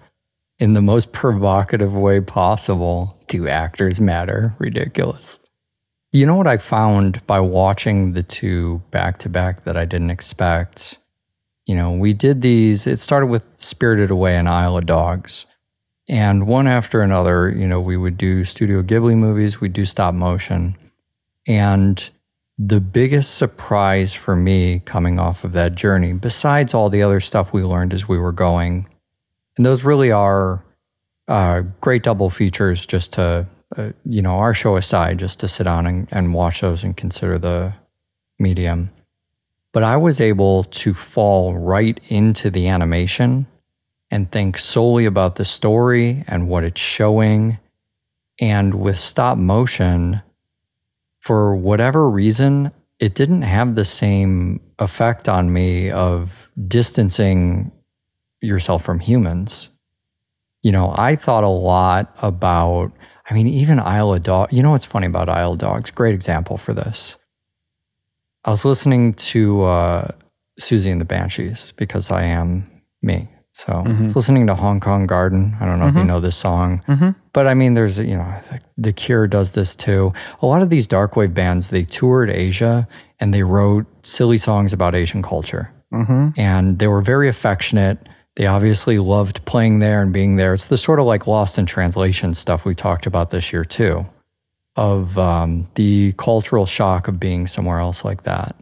[0.60, 3.18] in the most provocative way possible.
[3.28, 4.56] Do actors matter?
[4.60, 5.40] Ridiculous.
[6.12, 10.12] You know what I found by watching the two back to back that I didn't
[10.12, 11.00] expect?
[11.72, 15.46] You know, we did these, it started with Spirited Away and Isle of Dogs.
[16.10, 20.14] And one after another, you know, we would do Studio Ghibli movies, we'd do stop
[20.14, 20.76] motion.
[21.48, 22.10] And
[22.58, 27.54] the biggest surprise for me coming off of that journey, besides all the other stuff
[27.54, 28.86] we learned as we were going,
[29.56, 30.62] and those really are
[31.30, 35.64] uh, great double features just to, uh, you know, our show aside, just to sit
[35.64, 37.74] down and, and watch those and consider the
[38.40, 38.90] medium.
[39.74, 43.48] But I was able to fall right into the animation
[44.10, 47.58] and think solely about the story and what it's showing.
[48.40, 50.22] And with stop motion,
[51.20, 57.72] for whatever reason, it didn't have the same effect on me of distancing
[58.42, 59.70] yourself from humans.
[60.64, 62.92] You know, I thought a lot about,
[63.30, 64.52] I mean, even Isle of Dog.
[64.52, 65.90] You know what's funny about Isle of Dogs?
[65.90, 67.16] Great example for this.
[68.44, 70.08] I was listening to uh,
[70.60, 72.70] Siouxsie and the Banshees because I am
[73.02, 73.30] me.
[73.54, 74.04] So I mm-hmm.
[74.06, 75.56] was listening to Hong Kong Garden.
[75.60, 76.08] I don't know if you mm-hmm.
[76.08, 77.10] know this song, mm-hmm.
[77.34, 78.34] but I mean, there's, you know,
[78.78, 80.14] The Cure does this too.
[80.42, 82.88] A lot of these dark wave bands, they toured Asia
[83.20, 85.72] and they wrote silly songs about Asian culture.
[86.38, 88.00] And they were very affectionate.
[88.38, 90.54] They obviously loved playing there and being there.
[90.54, 94.06] It's the sort of like lost in translation stuff we talked about this year too,
[94.76, 98.56] of um, the cultural shock of being somewhere else like that.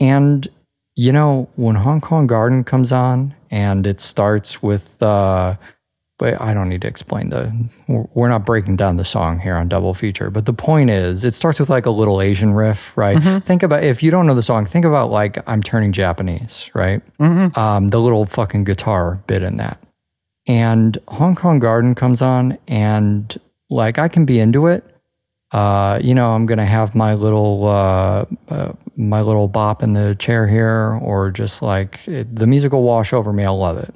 [0.00, 0.48] And
[0.94, 5.56] you know, when Hong Kong Garden comes on and it starts with, uh,
[6.18, 7.50] but I don't need to explain the,
[7.88, 11.32] we're not breaking down the song here on Double Feature, but the point is, it
[11.32, 13.16] starts with like a little Asian riff, right?
[13.40, 17.00] Think about, if you don't know the song, think about like I'm turning Japanese, right?
[17.56, 19.82] Um, the little fucking guitar bit in that.
[20.46, 23.34] And Hong Kong Garden comes on and
[23.72, 24.84] like I can be into it,
[25.52, 30.14] uh, you know, I'm gonna have my little uh, uh, my little bop in the
[30.18, 33.44] chair here, or just like it, the music will wash over me.
[33.44, 33.94] I'll love it.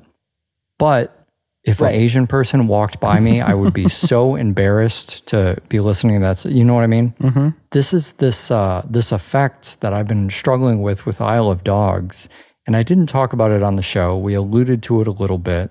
[0.79, 1.27] But
[1.65, 6.21] if an Asian person walked by me, I would be so embarrassed to be listening
[6.21, 6.45] to that.
[6.45, 7.15] You know what I mean?
[7.21, 7.49] Mm-hmm.
[7.73, 12.29] This is this uh, this effect that I've been struggling with with Isle of Dogs,
[12.67, 14.17] and I didn't talk about it on the show.
[14.17, 15.71] We alluded to it a little bit,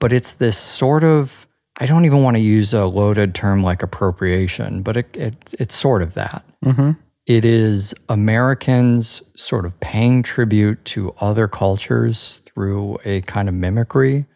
[0.00, 1.43] but it's this sort of
[1.78, 5.74] I don't even want to use a loaded term like appropriation, but it, it it's
[5.74, 6.44] sort of that.
[7.26, 14.26] It is Americans sort of paying tribute to other cultures through a kind of mimicry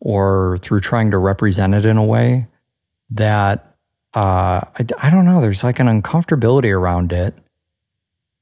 [0.00, 2.46] or through trying to represent it in a way
[3.10, 3.74] that
[4.12, 5.40] uh, I, I don't know.
[5.40, 7.34] There's like an uncomfortability around it.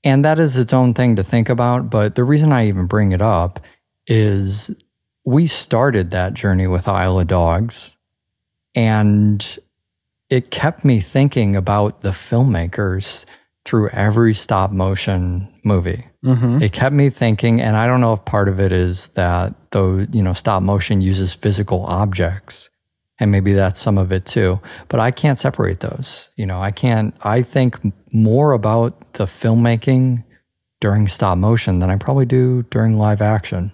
[0.05, 1.89] And that is its own thing to think about.
[1.89, 3.61] But the reason I even bring it up
[4.09, 4.71] is
[5.25, 7.92] we started that journey with Isle of Dogs
[8.75, 9.59] and
[10.31, 13.25] it kept me thinking about the filmmakers
[13.65, 16.07] through every stop motion movie.
[16.25, 16.63] Mm-hmm.
[16.63, 20.07] It kept me thinking, and I don't know if part of it is that though,
[20.11, 22.71] you know, stop motion uses physical objects,
[23.19, 24.61] and maybe that's some of it too.
[24.89, 26.29] But I can't separate those.
[26.37, 27.79] You know, I can't, I think
[28.13, 30.25] more about the filmmaking
[30.81, 33.73] during stop motion than I probably do during live action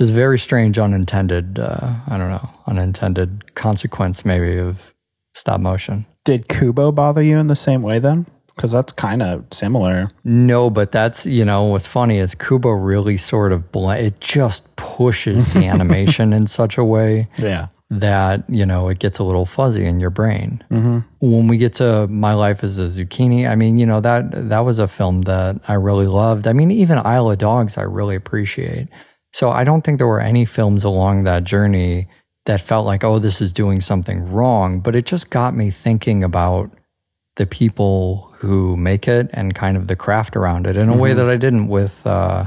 [0.00, 4.94] is very strange, unintended, uh, I don't know, unintended consequence maybe of
[5.34, 6.06] stop motion.
[6.24, 8.26] Did Kubo bother you in the same way then?
[8.54, 10.10] Because that's kind of similar.
[10.24, 14.74] No, but that's, you know, what's funny is Kubo really sort of, bl- it just
[14.76, 17.68] pushes the animation in such a way Yeah.
[17.90, 20.62] that, you know, it gets a little fuzzy in your brain.
[21.20, 24.60] When we get to My Life as a Zucchini, I mean, you know, that, that
[24.60, 26.46] was a film that I really loved.
[26.46, 28.88] I mean, even Isle of Dogs, I really appreciate.
[29.32, 32.08] So I don't think there were any films along that journey
[32.44, 36.24] that felt like, oh, this is doing something wrong, but it just got me thinking
[36.24, 36.70] about
[37.36, 41.14] the people who make it and kind of the craft around it in a way
[41.14, 42.46] that I didn't with uh,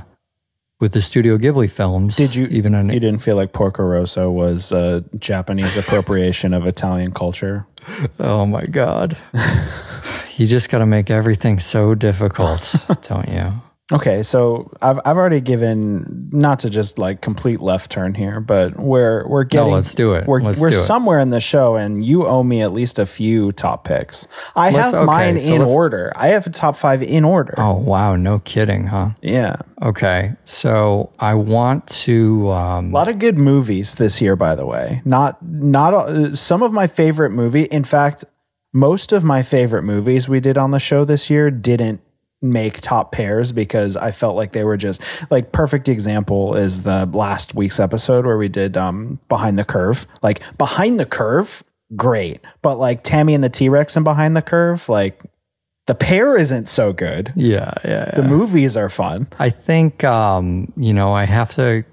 [0.79, 2.17] with the Studio Ghibli films.
[2.17, 6.67] Did you even an You didn't feel like Porco Rosso was a Japanese appropriation of
[6.67, 7.65] Italian culture?
[8.19, 9.15] Oh my god,
[10.37, 13.53] you just got to make everything so difficult, don't you?
[13.93, 18.79] Okay, so I've I've already given not to just like complete left turn here, but
[18.79, 20.25] we're we're getting No, let's do it.
[20.25, 20.81] We're Let's we're do it.
[20.85, 24.27] somewhere in the show, and you owe me at least a few top picks.
[24.55, 26.11] I Let's- have okay, mine so in order.
[26.15, 27.53] I have a top five in order.
[27.59, 29.09] Oh wow, no kidding, huh?
[29.21, 32.49] Yeah, Okay, so I want to.
[32.49, 35.03] Um, a lot of good movies this year, by the way.
[35.05, 37.65] Not not uh, some of my favorite movie.
[37.65, 38.25] In fact,
[38.73, 42.01] most of my favorite movies we did on the show this year didn't
[42.51, 47.05] make top pairs because I felt like they were just like perfect example is the
[47.12, 50.05] last week's episode where we did um behind the curve.
[50.22, 51.63] Like behind the curve,
[51.95, 52.41] great.
[52.61, 55.22] But like Tammy and the T-Rex and behind the curve, like
[55.88, 57.32] the pair isn't so good.
[57.36, 59.28] yeah, yeah, The movies are fun.
[59.38, 61.84] I think um, you know I have to.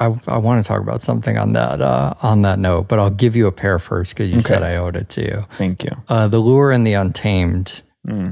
[0.00, 3.10] I, I want to talk about something on that uh, on that note, but I'll
[3.10, 5.46] give you a pair first because you said I owed it to you.
[5.58, 5.92] Thank you.
[6.08, 7.82] Uh, the Lure and the Untamed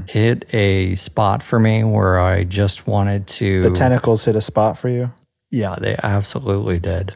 [0.07, 3.61] hit a spot for me where I just wanted to.
[3.63, 5.11] The tentacles hit a spot for you.
[5.49, 7.15] Yeah, they absolutely did.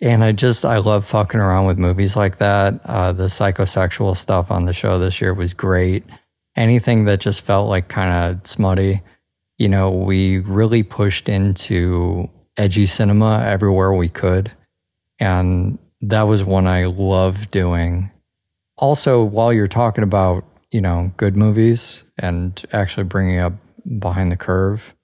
[0.00, 2.80] And I just, I love fucking around with movies like that.
[2.84, 6.04] Uh, the psychosexual stuff on the show this year was great.
[6.56, 9.00] anything that just felt like kind of smutty.
[9.58, 14.52] You know, we really pushed into edgy cinema everywhere we could.
[15.20, 18.10] And that was one I loved doing.
[18.76, 23.54] Also, while you're talking about, you know, good movies and actually bringing up
[23.98, 24.94] Behind the Curve,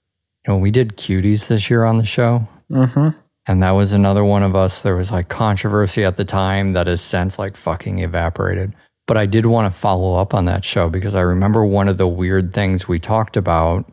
[0.45, 2.47] you know, we did Cuties this year on the show.
[2.71, 3.17] Mm-hmm.
[3.47, 4.81] And that was another one of us.
[4.81, 8.73] There was like controversy at the time that has since like fucking evaporated.
[9.07, 11.97] But I did want to follow up on that show because I remember one of
[11.97, 13.91] the weird things we talked about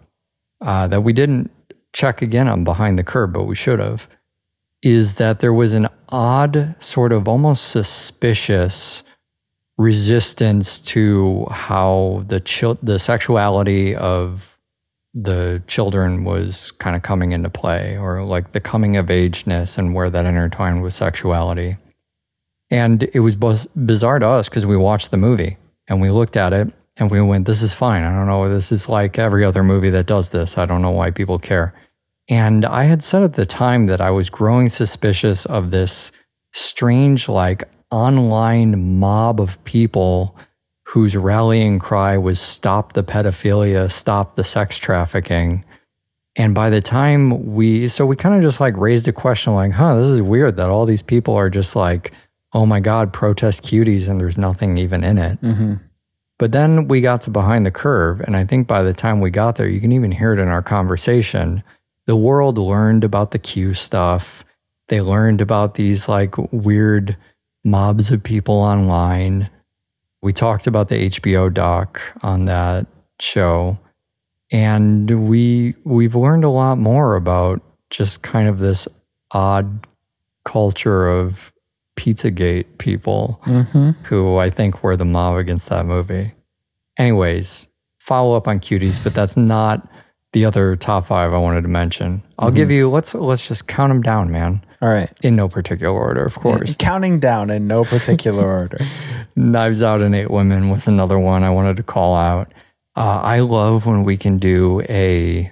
[0.63, 1.51] uh, that we didn't
[1.93, 4.09] check again on Behind the Curve, but we should have,
[4.83, 9.03] is that there was an odd, sort of almost suspicious
[9.83, 14.59] resistance to how the the sexuality of
[15.15, 19.95] the children was kind of coming into play, or like the coming of ageness and
[19.95, 21.77] where that intertwined with sexuality.
[22.71, 25.59] And it was both bizarre to us because we watched the movie
[25.89, 28.03] and we looked at it and we went, This is fine.
[28.03, 28.49] I don't know.
[28.49, 30.57] This is like every other movie that does this.
[30.57, 31.75] I don't know why people care.
[32.29, 36.13] And I had said at the time that I was growing suspicious of this
[36.53, 40.37] strange, like online mob of people
[40.85, 45.65] whose rallying cry was stop the pedophilia, stop the sex trafficking.
[46.37, 49.73] And by the time we, so we kind of just like raised a question like,
[49.73, 52.13] huh, this is weird that all these people are just like,
[52.53, 55.41] oh my God, protest cuties and there's nothing even in it.
[55.41, 55.75] Mm-hmm.
[56.39, 58.21] But then we got to behind the curve.
[58.21, 60.49] And I think by the time we got there, you can even hear it in
[60.49, 61.63] our conversation.
[62.07, 64.45] The world learned about the Q stuff.
[64.89, 67.17] They learned about these like weird
[67.65, 69.49] mobs of people online.
[70.23, 72.87] We talked about the HBO doc on that
[73.19, 73.79] show.
[74.51, 78.87] And we we've learned a lot more about just kind of this
[79.31, 79.87] odd
[80.45, 81.53] culture of
[81.97, 83.91] Pizzagate people Mm-hmm.
[84.05, 86.33] who I think were the mob against that movie.
[86.99, 89.89] Anyways, follow up on cuties, but that's not
[90.33, 92.23] the other top five I wanted to mention.
[92.39, 94.63] I'll give you let's let's just count them down, man.
[94.83, 95.11] All right.
[95.23, 96.77] In no particular order, of course.
[96.77, 98.79] Counting down in no particular order.
[99.37, 102.53] Knives Out and Eight Women was another one I wanted to call out.
[102.97, 105.51] Uh, I love when we can do a,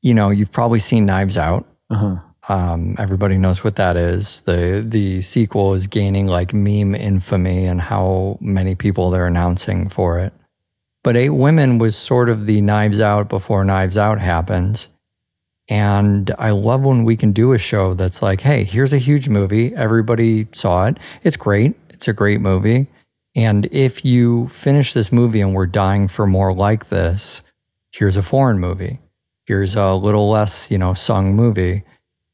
[0.00, 1.66] you know, you've probably seen Knives Out.
[1.90, 2.16] Uh-huh.
[2.48, 4.40] Um, everybody knows what that is.
[4.42, 10.18] The the sequel is gaining like meme infamy and how many people they're announcing for
[10.20, 10.32] it.
[11.02, 14.88] But Eight Women was sort of the Knives Out before Knives Out happens.
[15.68, 19.28] And I love when we can do a show that's like, hey, here's a huge
[19.28, 19.74] movie.
[19.74, 20.98] Everybody saw it.
[21.24, 21.74] It's great.
[21.90, 22.86] It's a great movie.
[23.34, 27.42] And if you finish this movie and we're dying for more like this,
[27.90, 29.00] here's a foreign movie.
[29.44, 31.84] Here's a little less, you know, sung movie.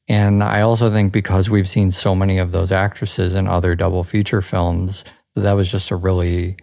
[0.09, 4.05] And I also think because we've seen so many of those actresses in other double
[4.05, 5.05] feature films,
[5.35, 6.57] that was just a really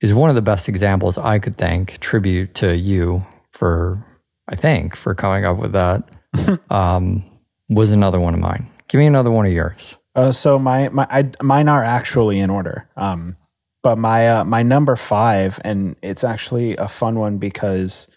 [0.00, 1.98] is one of the best examples I could think.
[1.98, 4.04] Tribute to you for
[4.50, 6.04] I think for coming up with that.
[6.70, 7.24] um,
[7.68, 8.68] was another one of mine.
[8.88, 9.96] Give me another one of yours.
[10.14, 12.88] Uh, so my my I, mine are actually in order.
[12.96, 13.36] Um,
[13.82, 18.08] but my uh, my number five, and it's actually a fun one because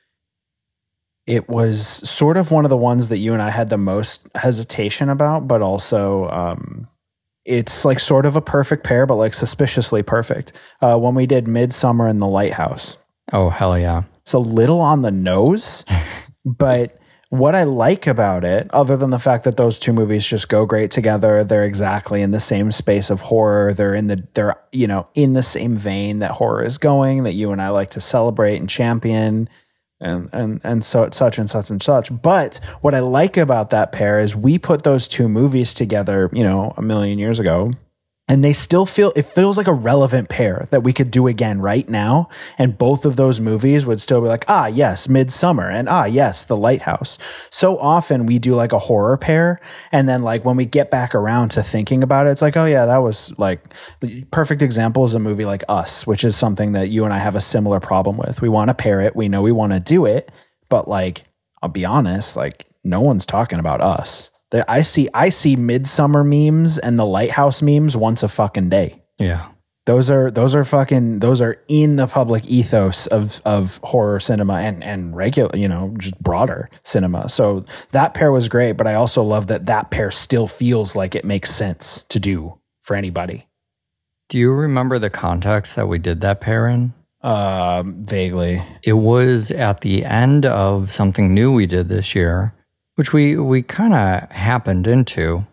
[1.25, 4.27] it was sort of one of the ones that you and I had the most
[4.35, 6.87] hesitation about, but also um,
[7.45, 10.51] it's like sort of a perfect pair, but like suspiciously perfect.
[10.81, 12.97] Uh, when we did Midsommar in The Lighthouse,
[13.31, 14.03] Oh hell yeah!
[14.21, 15.85] it's a little on the nose,
[16.45, 16.99] but
[17.33, 20.67] what I like about it, other than the fact that those two movies just go
[20.67, 23.73] great together, they're exactly in the same space of horror.
[23.73, 27.33] They're in the they're you know in the same vein that horror is going that
[27.33, 29.49] you and I like to celebrate and champion.
[29.99, 32.21] And, and and so such and such and such.
[32.21, 36.43] But what I like about that pair is we put those two movies together, you
[36.43, 37.71] know, a million years ago,
[38.29, 41.59] and they still feel it feels like a relevant pair that we could do again
[41.59, 42.29] right now.
[42.57, 46.45] And both of those movies would still be like ah yes Midsommar and ah yes
[46.45, 47.17] the lighthouse.
[47.49, 49.59] So often we do like a horror pair.
[49.91, 52.65] And then like when we get back around to thinking about it it's like oh
[52.65, 56.71] yeah that was like the perfect example is a movie like us which is something
[56.73, 58.41] that you and i have a similar problem with.
[58.41, 59.15] We want to pair it.
[59.15, 60.31] We know we want to do it.
[60.69, 61.25] But like
[61.61, 66.23] i'll be honest like no one's talking about us There- I see I see Midsommar
[66.25, 69.01] memes and the lighthouse memes once a fucking day.
[69.19, 69.47] Yeah,
[69.85, 74.53] Those are those are fucking those are in the public ethos of of horror cinema
[74.59, 77.27] and and regular you know just broader cinema.
[77.29, 81.15] So that pair was great, but I also love that that pair still feels like
[81.15, 83.47] it makes sense to do for anybody.
[84.29, 86.93] Do you remember the context that we did that pair in?
[87.21, 88.61] Um, vaguely.
[88.83, 92.53] It was at the end of something new we did this year,
[92.95, 95.45] which we, we kind of happened into,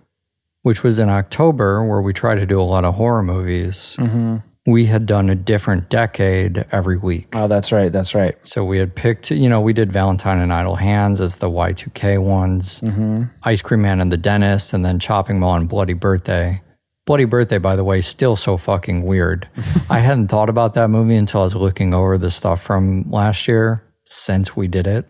[0.63, 3.97] which was in October, where we try to do a lot of horror movies.
[3.99, 4.37] Mm-hmm.
[4.67, 7.29] we had done a different decade every week.
[7.35, 7.91] Oh, that's right.
[7.91, 8.37] That's right.
[8.47, 12.23] So we had picked, you know, we did Valentine and Idle Hands as the Y2K
[12.23, 13.25] ones, mm-hmm.
[13.43, 16.61] Ice Cream Man and the Dentist, and then Chopping Mall and Bloody Birthday.
[17.07, 19.49] Bloody Birthday, by the way, still so fucking weird.
[19.91, 23.49] I hadn't thought about that movie until I was looking over the stuff from last
[23.49, 25.07] year since we did it.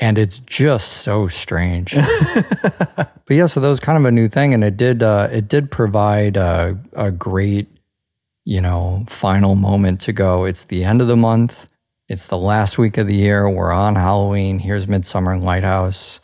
[0.00, 1.94] And it's just so strange.
[2.62, 5.48] but yeah, so that was kind of a new thing, and it did uh, it
[5.48, 7.68] did provide a, a great,
[8.44, 10.44] you know, final moment to go.
[10.44, 11.68] It's the end of the month.
[12.08, 13.48] It's the last week of the year.
[13.48, 14.58] We're on Halloween.
[14.58, 16.20] Here's Midsommar and Lighthouse.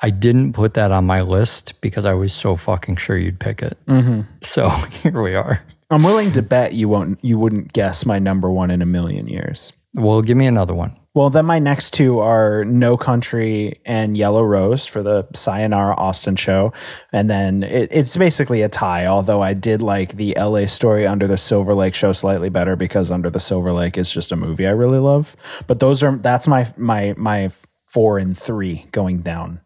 [0.00, 3.62] I didn't put that on my list because I was so fucking sure you'd pick
[3.62, 3.78] it.
[4.42, 4.68] So
[5.02, 5.62] here we are.
[5.90, 7.18] I'm willing to bet you won't.
[7.22, 9.72] You wouldn't guess my number one in a million years.
[9.94, 10.96] Well, give me another one.
[11.14, 16.36] Well, then my next two are No Country and Yellow Rose for the Sayonara Austin
[16.36, 16.72] show.
[17.12, 21.26] And then it, it's basically a tie, although I did like the LA story Under
[21.26, 24.66] the Silver Lake show slightly better because Under the Silver Lake is just a movie
[24.66, 25.36] I really love.
[25.66, 27.50] But those are that's my my my
[27.86, 29.60] four and three going down.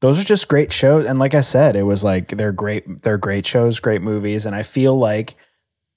[0.00, 1.06] Those are just great shows.
[1.06, 4.44] And like I said, it was like they're great, they're great shows, great movies.
[4.44, 5.36] And I feel like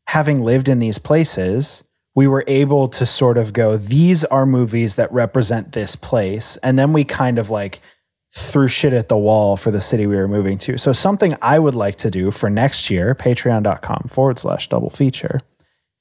[0.05, 1.83] having lived in these places,
[2.15, 6.57] we were able to sort of go, these are movies that represent this place.
[6.57, 7.79] And then we kind of like
[8.33, 10.77] threw shit at the wall for the city we were moving to.
[10.77, 15.39] So, something I would like to do for next year, patreon.com forward slash double feature,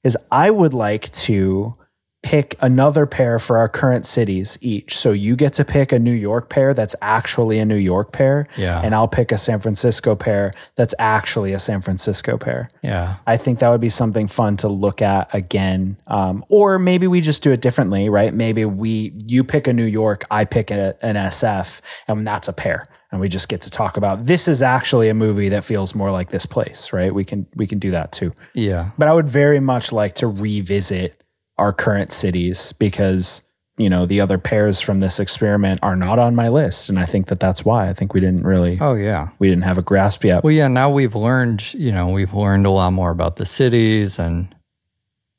[0.03, 1.75] is I would like to
[2.23, 4.95] pick another pair for our current cities each.
[4.95, 8.47] So you get to pick a New York pair that's actually a New York pair.
[8.57, 8.79] Yeah.
[8.79, 12.69] And I'll pick a San Francisco pair that's actually a San Francisco pair.
[12.83, 13.15] Yeah.
[13.25, 15.97] I think that would be something fun to look at again.
[16.07, 18.33] Um, or maybe we just do it differently, right?
[18.33, 22.53] Maybe we you pick a New York, I pick a, an SF, and that's a
[22.53, 22.85] pair.
[23.11, 26.11] And we just get to talk about this is actually a movie that feels more
[26.11, 27.13] like this place, right?
[27.13, 28.31] We can we can do that too.
[28.53, 28.91] Yeah.
[28.97, 31.20] But I would very much like to revisit
[31.57, 33.41] our current cities because
[33.77, 37.05] you know the other pairs from this experiment are not on my list and i
[37.05, 39.29] think that that's why i think we didn't really Oh, yeah.
[39.39, 42.65] we didn't have a grasp yet Well, yeah, now we've learned, you know, we've learned
[42.65, 44.19] a lot more about the cities.
[44.19, 44.53] And,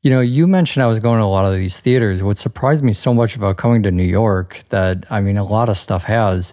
[0.03, 2.23] you know, you mentioned I was going to a lot of these theaters.
[2.23, 5.69] What surprised me so much about coming to New York that, I mean, a lot
[5.69, 6.53] of stuff has,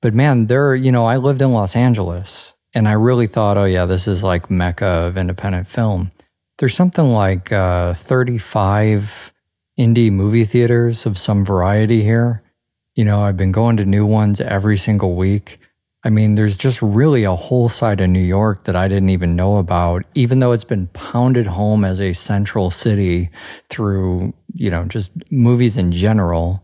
[0.00, 3.64] but man, there, you know, I lived in Los Angeles and I really thought, oh,
[3.64, 6.10] yeah, this is like Mecca of independent film.
[6.58, 9.32] There's something like uh, 35
[9.78, 12.42] indie movie theaters of some variety here.
[12.94, 15.58] You know, I've been going to new ones every single week.
[16.02, 19.36] I mean, there's just really a whole side of New York that I didn't even
[19.36, 23.28] know about, even though it's been pounded home as a central city
[23.68, 26.62] through, you know, just movies in general.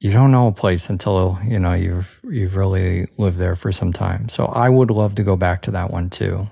[0.00, 3.92] You don't know a place until, you know, you've you've really lived there for some
[3.92, 4.28] time.
[4.28, 6.46] So I would love to go back to that one too.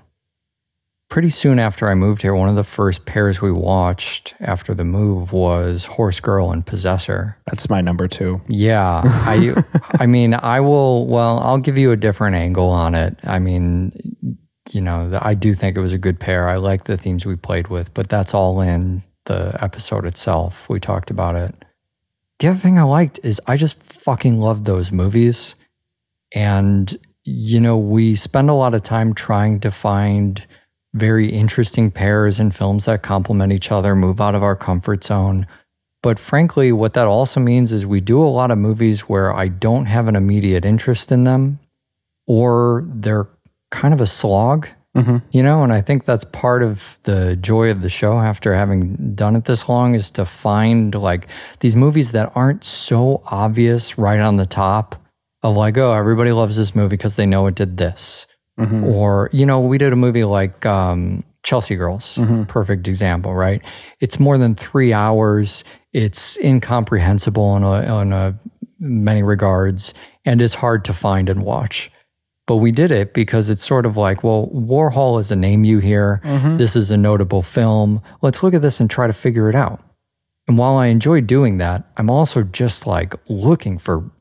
[1.11, 4.85] Pretty soon after I moved here, one of the first pairs we watched after the
[4.85, 7.37] move was Horse Girl and Possessor.
[7.47, 9.53] that's my number two Yeah, I
[9.99, 13.17] I mean, I will well, I'll give you a different angle on it.
[13.25, 13.91] I mean,
[14.71, 16.47] you know, the- I do think it was a good pair.
[16.47, 20.69] I like the themes we played with, but that's all in the episode itself.
[20.69, 21.53] We talked about it.
[22.39, 25.55] The other thing I liked is I just fucking loved those movies.
[26.33, 30.43] And you know, we spend a lot of time trying to find
[30.93, 35.47] very interesting pairs and films that complement each other, move out of our comfort zone.
[36.03, 39.47] But frankly, what that also means is we do a lot of movies where I
[39.47, 41.59] don't have an immediate interest in them
[42.27, 43.27] or they're
[43.69, 45.17] kind of a slog, mm-hmm.
[45.31, 45.63] you know?
[45.63, 49.45] And I think that's part of the joy of the show after having done it
[49.45, 51.27] this long is to find like
[51.59, 54.95] these movies that aren't so obvious right on the top
[55.43, 58.25] of like, oh, everybody loves this movie because they know it did this.
[58.59, 58.83] Mm-hmm.
[58.83, 62.43] Or, you know, we did a movie like um, Chelsea Girls, mm-hmm.
[62.43, 63.61] perfect example, right?
[63.99, 65.63] It's more than three hours.
[65.93, 68.39] It's incomprehensible in, a, in a,
[68.79, 69.93] many regards,
[70.25, 71.91] and it's hard to find and watch.
[72.47, 75.79] But we did it because it's sort of like, well, Warhol is a name you
[75.79, 76.19] hear.
[76.23, 76.57] Mm-hmm.
[76.57, 78.01] This is a notable film.
[78.21, 79.81] Let's look at this and try to figure it out.
[80.47, 84.11] And while I enjoy doing that, I'm also just like looking for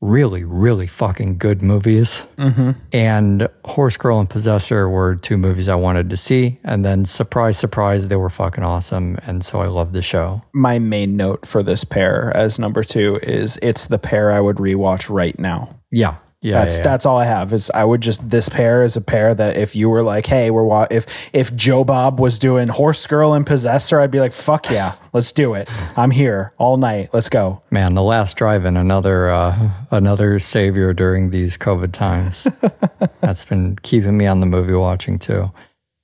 [0.00, 2.26] really, really fucking good movies.
[2.38, 2.70] Mm-hmm.
[2.92, 6.58] And Horse Girl and Possessor were two movies I wanted to see.
[6.64, 9.18] And then, surprise, surprise, they were fucking awesome.
[9.26, 10.42] And so I love the show.
[10.54, 14.56] my main note for this pair as number two is it's the pair i would
[14.56, 16.16] rewatch right now Yeah.
[16.42, 16.60] Yeah.
[16.60, 16.84] that's yeah, yeah.
[16.84, 17.52] that's all I have.
[17.52, 20.50] Is I would just this pair is a pair that if you were like, hey,
[20.50, 24.32] we're wa- if if Joe Bob was doing Horse Girl and Possessor, I'd be like,
[24.32, 25.68] fuck yeah, let's do it.
[25.98, 27.10] I'm here all night.
[27.12, 27.62] Let's go.
[27.70, 32.46] Man, The Last Drive-In, another uh, another savior during these COVID times.
[33.20, 35.50] That's been keeping me on the movie watching too.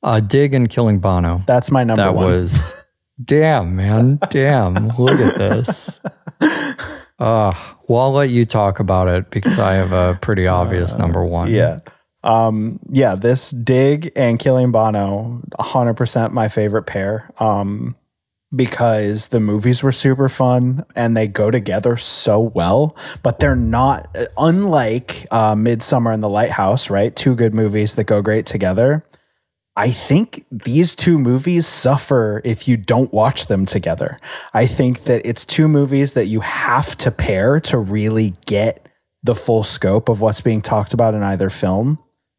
[0.02, 1.40] Uh, Dig and Killing Bono.
[1.46, 2.26] That's my number that one.
[2.26, 2.74] was
[3.24, 6.00] damn man damn look at this
[7.18, 7.52] uh
[7.88, 11.50] well i'll let you talk about it because i have a pretty obvious number one
[11.50, 11.78] Yeah.
[12.24, 17.30] Um, yeah, this Dig and Killing Bono, 100% my favorite pair.
[17.38, 17.94] Um,
[18.54, 24.16] because the movies were super fun and they go together so well, but they're not
[24.38, 27.14] unlike uh, Midsommar and The Lighthouse, right?
[27.14, 29.04] Two good movies that go great together.
[29.76, 34.18] I think these two movies suffer if you don't watch them together.
[34.54, 38.88] I think that it's two movies that you have to pair to really get
[39.22, 41.98] the full scope of what's being talked about in either film.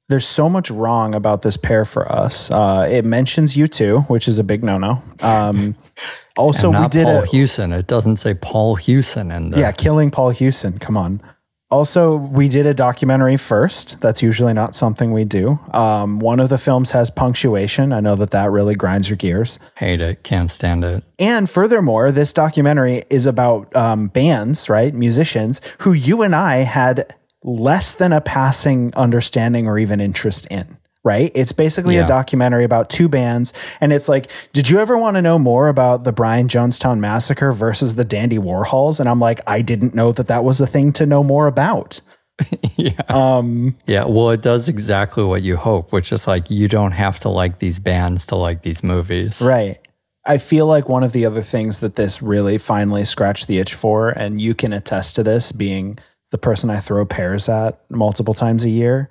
[0.09, 2.49] There's so much wrong about this pair for us.
[2.49, 5.03] Uh, it mentions U2, which is a big no-no.
[5.19, 5.75] Um,
[6.37, 7.73] also, we did paul a, Hewson.
[7.73, 10.79] It doesn't say Paul Hewson in the yeah, killing Paul Hewson.
[10.79, 11.21] Come on.
[11.69, 13.99] Also, we did a documentary first.
[13.99, 15.59] That's usually not something we do.
[15.73, 17.91] Um, one of the films has punctuation.
[17.91, 19.59] I know that that really grinds your gears.
[19.75, 21.03] hate it, can't stand it.
[21.19, 24.93] And furthermore, this documentary is about um, bands, right?
[24.93, 27.13] Musicians who you and I had
[27.43, 30.76] less than a passing understanding or even interest in.
[31.07, 31.31] Right?
[31.35, 32.03] It's basically Yeah.
[32.03, 33.53] a documentary about two bands.
[33.79, 37.53] And it's like, did you ever want to know more about the Brian Jonestown Massacre
[37.53, 38.99] versus the Dandy Warhols?
[38.99, 42.01] And I'm like, I didn't know that that was a thing to know more about.
[42.75, 43.01] yeah.
[43.07, 44.03] Um, yeah.
[44.05, 47.59] Well, it does exactly what you hope, which is like you don't have to like
[47.59, 49.41] these bands to like these movies.
[49.41, 49.79] Right.
[50.25, 53.73] I feel like one of the other things that this really finally scratched the itch
[53.73, 55.99] for, and you can attest to this being
[56.31, 59.09] the person I throw pairs at multiple times a year.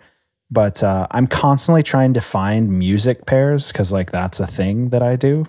[0.48, 5.02] But uh, I'm constantly trying to find music pairs because, like, that's a thing that
[5.02, 5.46] I do.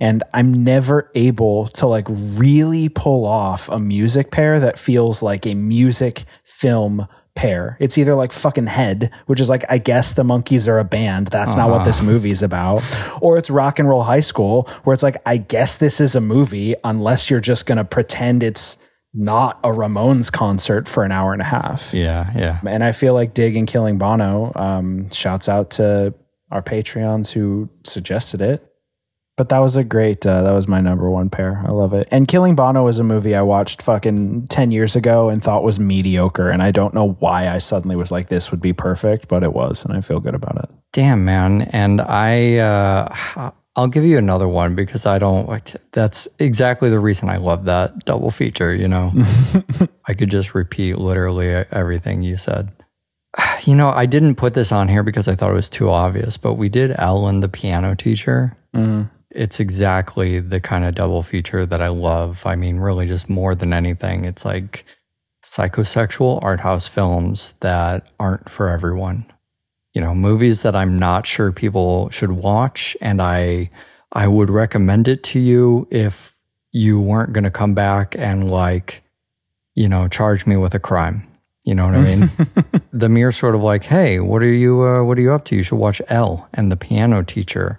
[0.00, 5.46] And I'm never able to, like, really pull off a music pair that feels like
[5.46, 7.76] a music film pair.
[7.80, 11.28] It's either like fucking Head, which is like, I guess the Monkees are a band.
[11.28, 12.82] That's not what this movie's about.
[13.22, 16.20] Or it's Rock and Roll High School, where it's like, I guess this is a
[16.20, 18.76] movie unless you're just going to pretend it's
[19.14, 21.92] not a Ramones concert for an hour and a half.
[21.92, 22.30] Yeah.
[22.34, 22.60] Yeah.
[22.66, 26.14] And I feel like Dig and Killing Bono, um, shouts out to
[26.50, 28.66] our Patreons who suggested it.
[29.38, 31.62] But that was a great, uh, that was my number one pair.
[31.66, 32.06] I love it.
[32.10, 35.80] And Killing Bono is a movie I watched fucking 10 years ago and thought was
[35.80, 36.50] mediocre.
[36.50, 39.54] And I don't know why I suddenly was like, this would be perfect, but it
[39.54, 39.86] was.
[39.86, 40.70] And I feel good about it.
[40.92, 41.62] Damn, man.
[41.62, 47.00] And I, uh, I'll give you another one because I don't like that's exactly the
[47.00, 48.74] reason I love that double feature.
[48.74, 49.12] You know,
[50.06, 52.70] I could just repeat literally everything you said.
[53.64, 56.36] You know, I didn't put this on here because I thought it was too obvious,
[56.36, 58.56] but we did Elle and the piano teacher.
[58.74, 59.04] Mm-hmm.
[59.30, 62.44] It's exactly the kind of double feature that I love.
[62.44, 64.84] I mean, really, just more than anything, it's like
[65.44, 69.24] psychosexual art house films that aren't for everyone
[69.94, 73.68] you know movies that i'm not sure people should watch and i
[74.12, 76.32] i would recommend it to you if
[76.72, 79.02] you weren't going to come back and like
[79.74, 81.28] you know charge me with a crime.
[81.64, 82.30] You know what i mean?
[82.92, 85.56] The mere sort of like hey what are you uh, what are you up to?
[85.56, 86.48] You should watch Elle.
[86.54, 87.78] And the piano teacher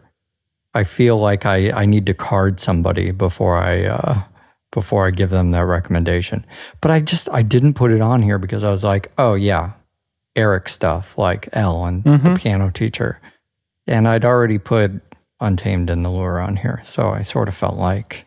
[0.73, 4.21] i feel like i i need to card somebody before i uh
[4.71, 6.45] before i give them that recommendation.
[6.81, 9.73] But i just i didn't put it on here because i was like oh yeah
[10.35, 12.33] Eric stuff like Elle and the mm-hmm.
[12.35, 13.19] piano teacher.
[13.87, 14.91] And I'd already put
[15.39, 16.81] Untamed and the Lure on here.
[16.83, 18.25] So I sort of felt like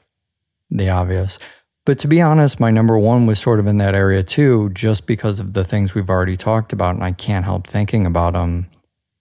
[0.70, 1.38] the obvious.
[1.84, 5.06] But to be honest, my number one was sort of in that area too, just
[5.06, 6.94] because of the things we've already talked about.
[6.94, 8.66] And I can't help thinking about them,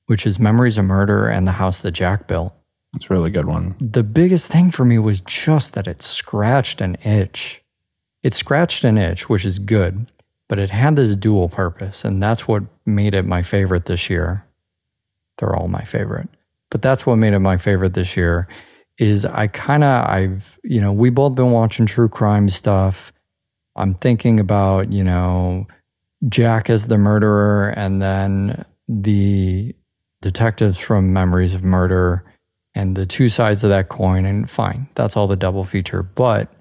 [0.07, 2.53] which is Memories of Murder and The House That Jack Built.
[2.95, 3.75] It's a really good one.
[3.79, 7.61] The biggest thing for me was just that it scratched an itch.
[8.23, 10.07] It scratched an itch, which is good
[10.47, 14.45] but it had this dual purpose and that's what made it my favorite this year.
[15.37, 16.29] They're all my favorite
[16.75, 18.47] but that's what made it my favorite this year
[18.97, 23.11] is i kind of i've you know we both been watching true crime stuff.
[23.77, 25.67] I'm thinking about you know
[26.27, 29.73] jack as the murderer and then the
[30.21, 32.23] detectives from memories of murder
[32.73, 36.51] and the two sides of that coin and fine that's all the double feature but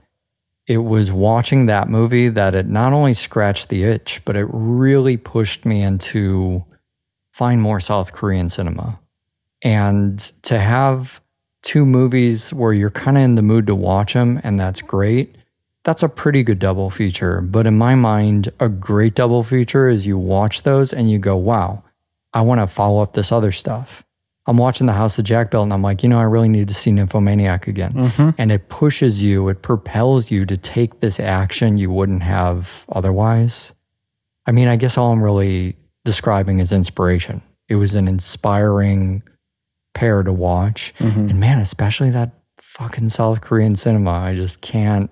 [0.67, 5.17] it was watching that movie that it not only scratched the itch, but it really
[5.17, 6.65] pushed me into
[7.33, 8.99] find more South Korean cinema.
[9.63, 11.21] And to have
[11.63, 15.37] two movies where you're kind of in the mood to watch them, and that's great,
[15.83, 17.41] that's a pretty good double feature.
[17.41, 21.37] But in my mind, a great double feature is you watch those and you go,
[21.37, 21.83] wow,
[22.33, 24.04] I want to follow up this other stuff.
[24.47, 26.69] I'm watching The House of Jack Built and I'm like, you know, I really need
[26.69, 27.93] to see Nymphomaniac again.
[27.95, 28.31] Mm-hmm.
[28.37, 33.73] And it pushes you, it propels you to take this action you wouldn't have otherwise.
[34.47, 37.41] I mean, I guess all I'm really describing is inspiration.
[37.69, 39.23] It was an inspiring
[39.95, 40.93] pair to watch.
[40.99, 41.31] Mm-hmm.
[41.31, 44.11] And man, especially that fucking South Korean cinema.
[44.11, 45.11] I just can't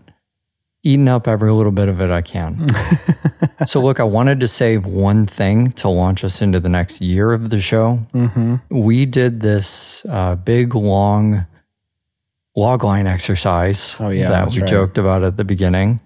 [0.82, 2.66] eating up every little bit of it I can.
[3.66, 7.32] so look, I wanted to save one thing to launch us into the next year
[7.32, 8.00] of the show.
[8.14, 8.56] Mm-hmm.
[8.70, 11.46] We did this uh, big long
[12.56, 14.68] logline exercise Oh, yeah, that we right.
[14.68, 16.00] joked about at the beginning.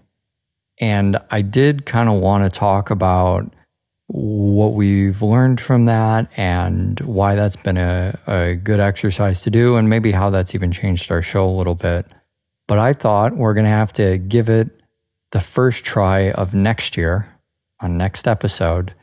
[0.79, 3.51] And I did kind of want to talk about
[4.09, 9.77] what we've learned from that and why that's been a, a good exercise to do
[9.77, 12.07] and maybe how that's even changed our show a little bit.
[12.67, 14.69] But I thought we're going to have to give it
[15.33, 17.29] the first try of next year
[17.81, 18.95] on next episode.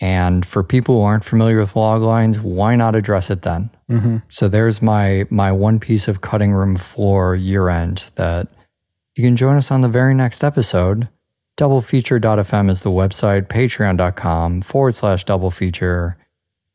[0.00, 3.70] And for people who aren't familiar with log lines, why not address it then?
[3.90, 4.18] Mm-hmm.
[4.28, 8.50] So there's my my one piece of cutting room floor year end that
[9.14, 11.08] you can join us on the very next episode.
[11.58, 13.48] Doublefeature.fm is the website.
[13.48, 16.16] Patreon.com forward slash double feature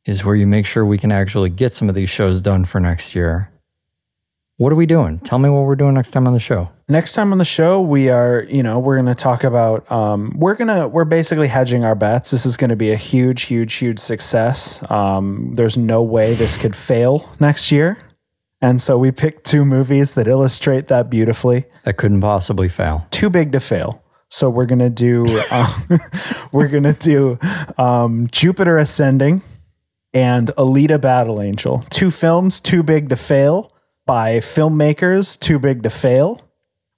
[0.06, 2.80] is where you make sure we can actually get some of these shows done for
[2.80, 3.50] next year.
[4.58, 5.20] What are we doing?
[5.20, 6.72] Tell me what we're doing next time on the show.
[6.88, 10.32] Next time on the show, we are, you know, we're going to talk about, um,
[10.38, 12.32] we're going to, we're basically hedging our bets.
[12.32, 14.80] This is going to be a huge, huge, huge success.
[14.90, 17.98] Um, there's no way this could fail next year.
[18.62, 21.66] And so we picked two movies that illustrate that beautifully.
[21.84, 23.08] That couldn't possibly fail.
[23.12, 24.02] Too big to fail.
[24.30, 26.00] So we're going to do, um,
[26.54, 27.38] we're going to do
[27.78, 29.42] um, Jupiter Ascending
[30.14, 31.84] and Alita Battle Angel.
[31.90, 33.74] Two films, too big to fail
[34.06, 36.42] by filmmakers, too big to fail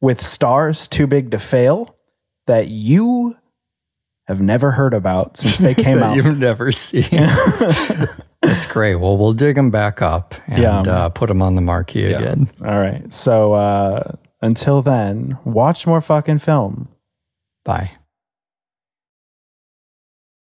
[0.01, 1.95] with stars too big to fail
[2.45, 3.35] that you
[4.27, 6.15] have never heard about since they came out.
[6.15, 7.03] you've never seen.
[8.41, 8.95] That's great.
[8.95, 10.79] Well, we'll dig them back up and Yeah.
[10.81, 12.49] uh, put them on the marquee again.
[12.63, 13.11] All right.
[13.11, 16.89] So uh, until then, watch more fucking film.
[17.65, 17.91] Bye.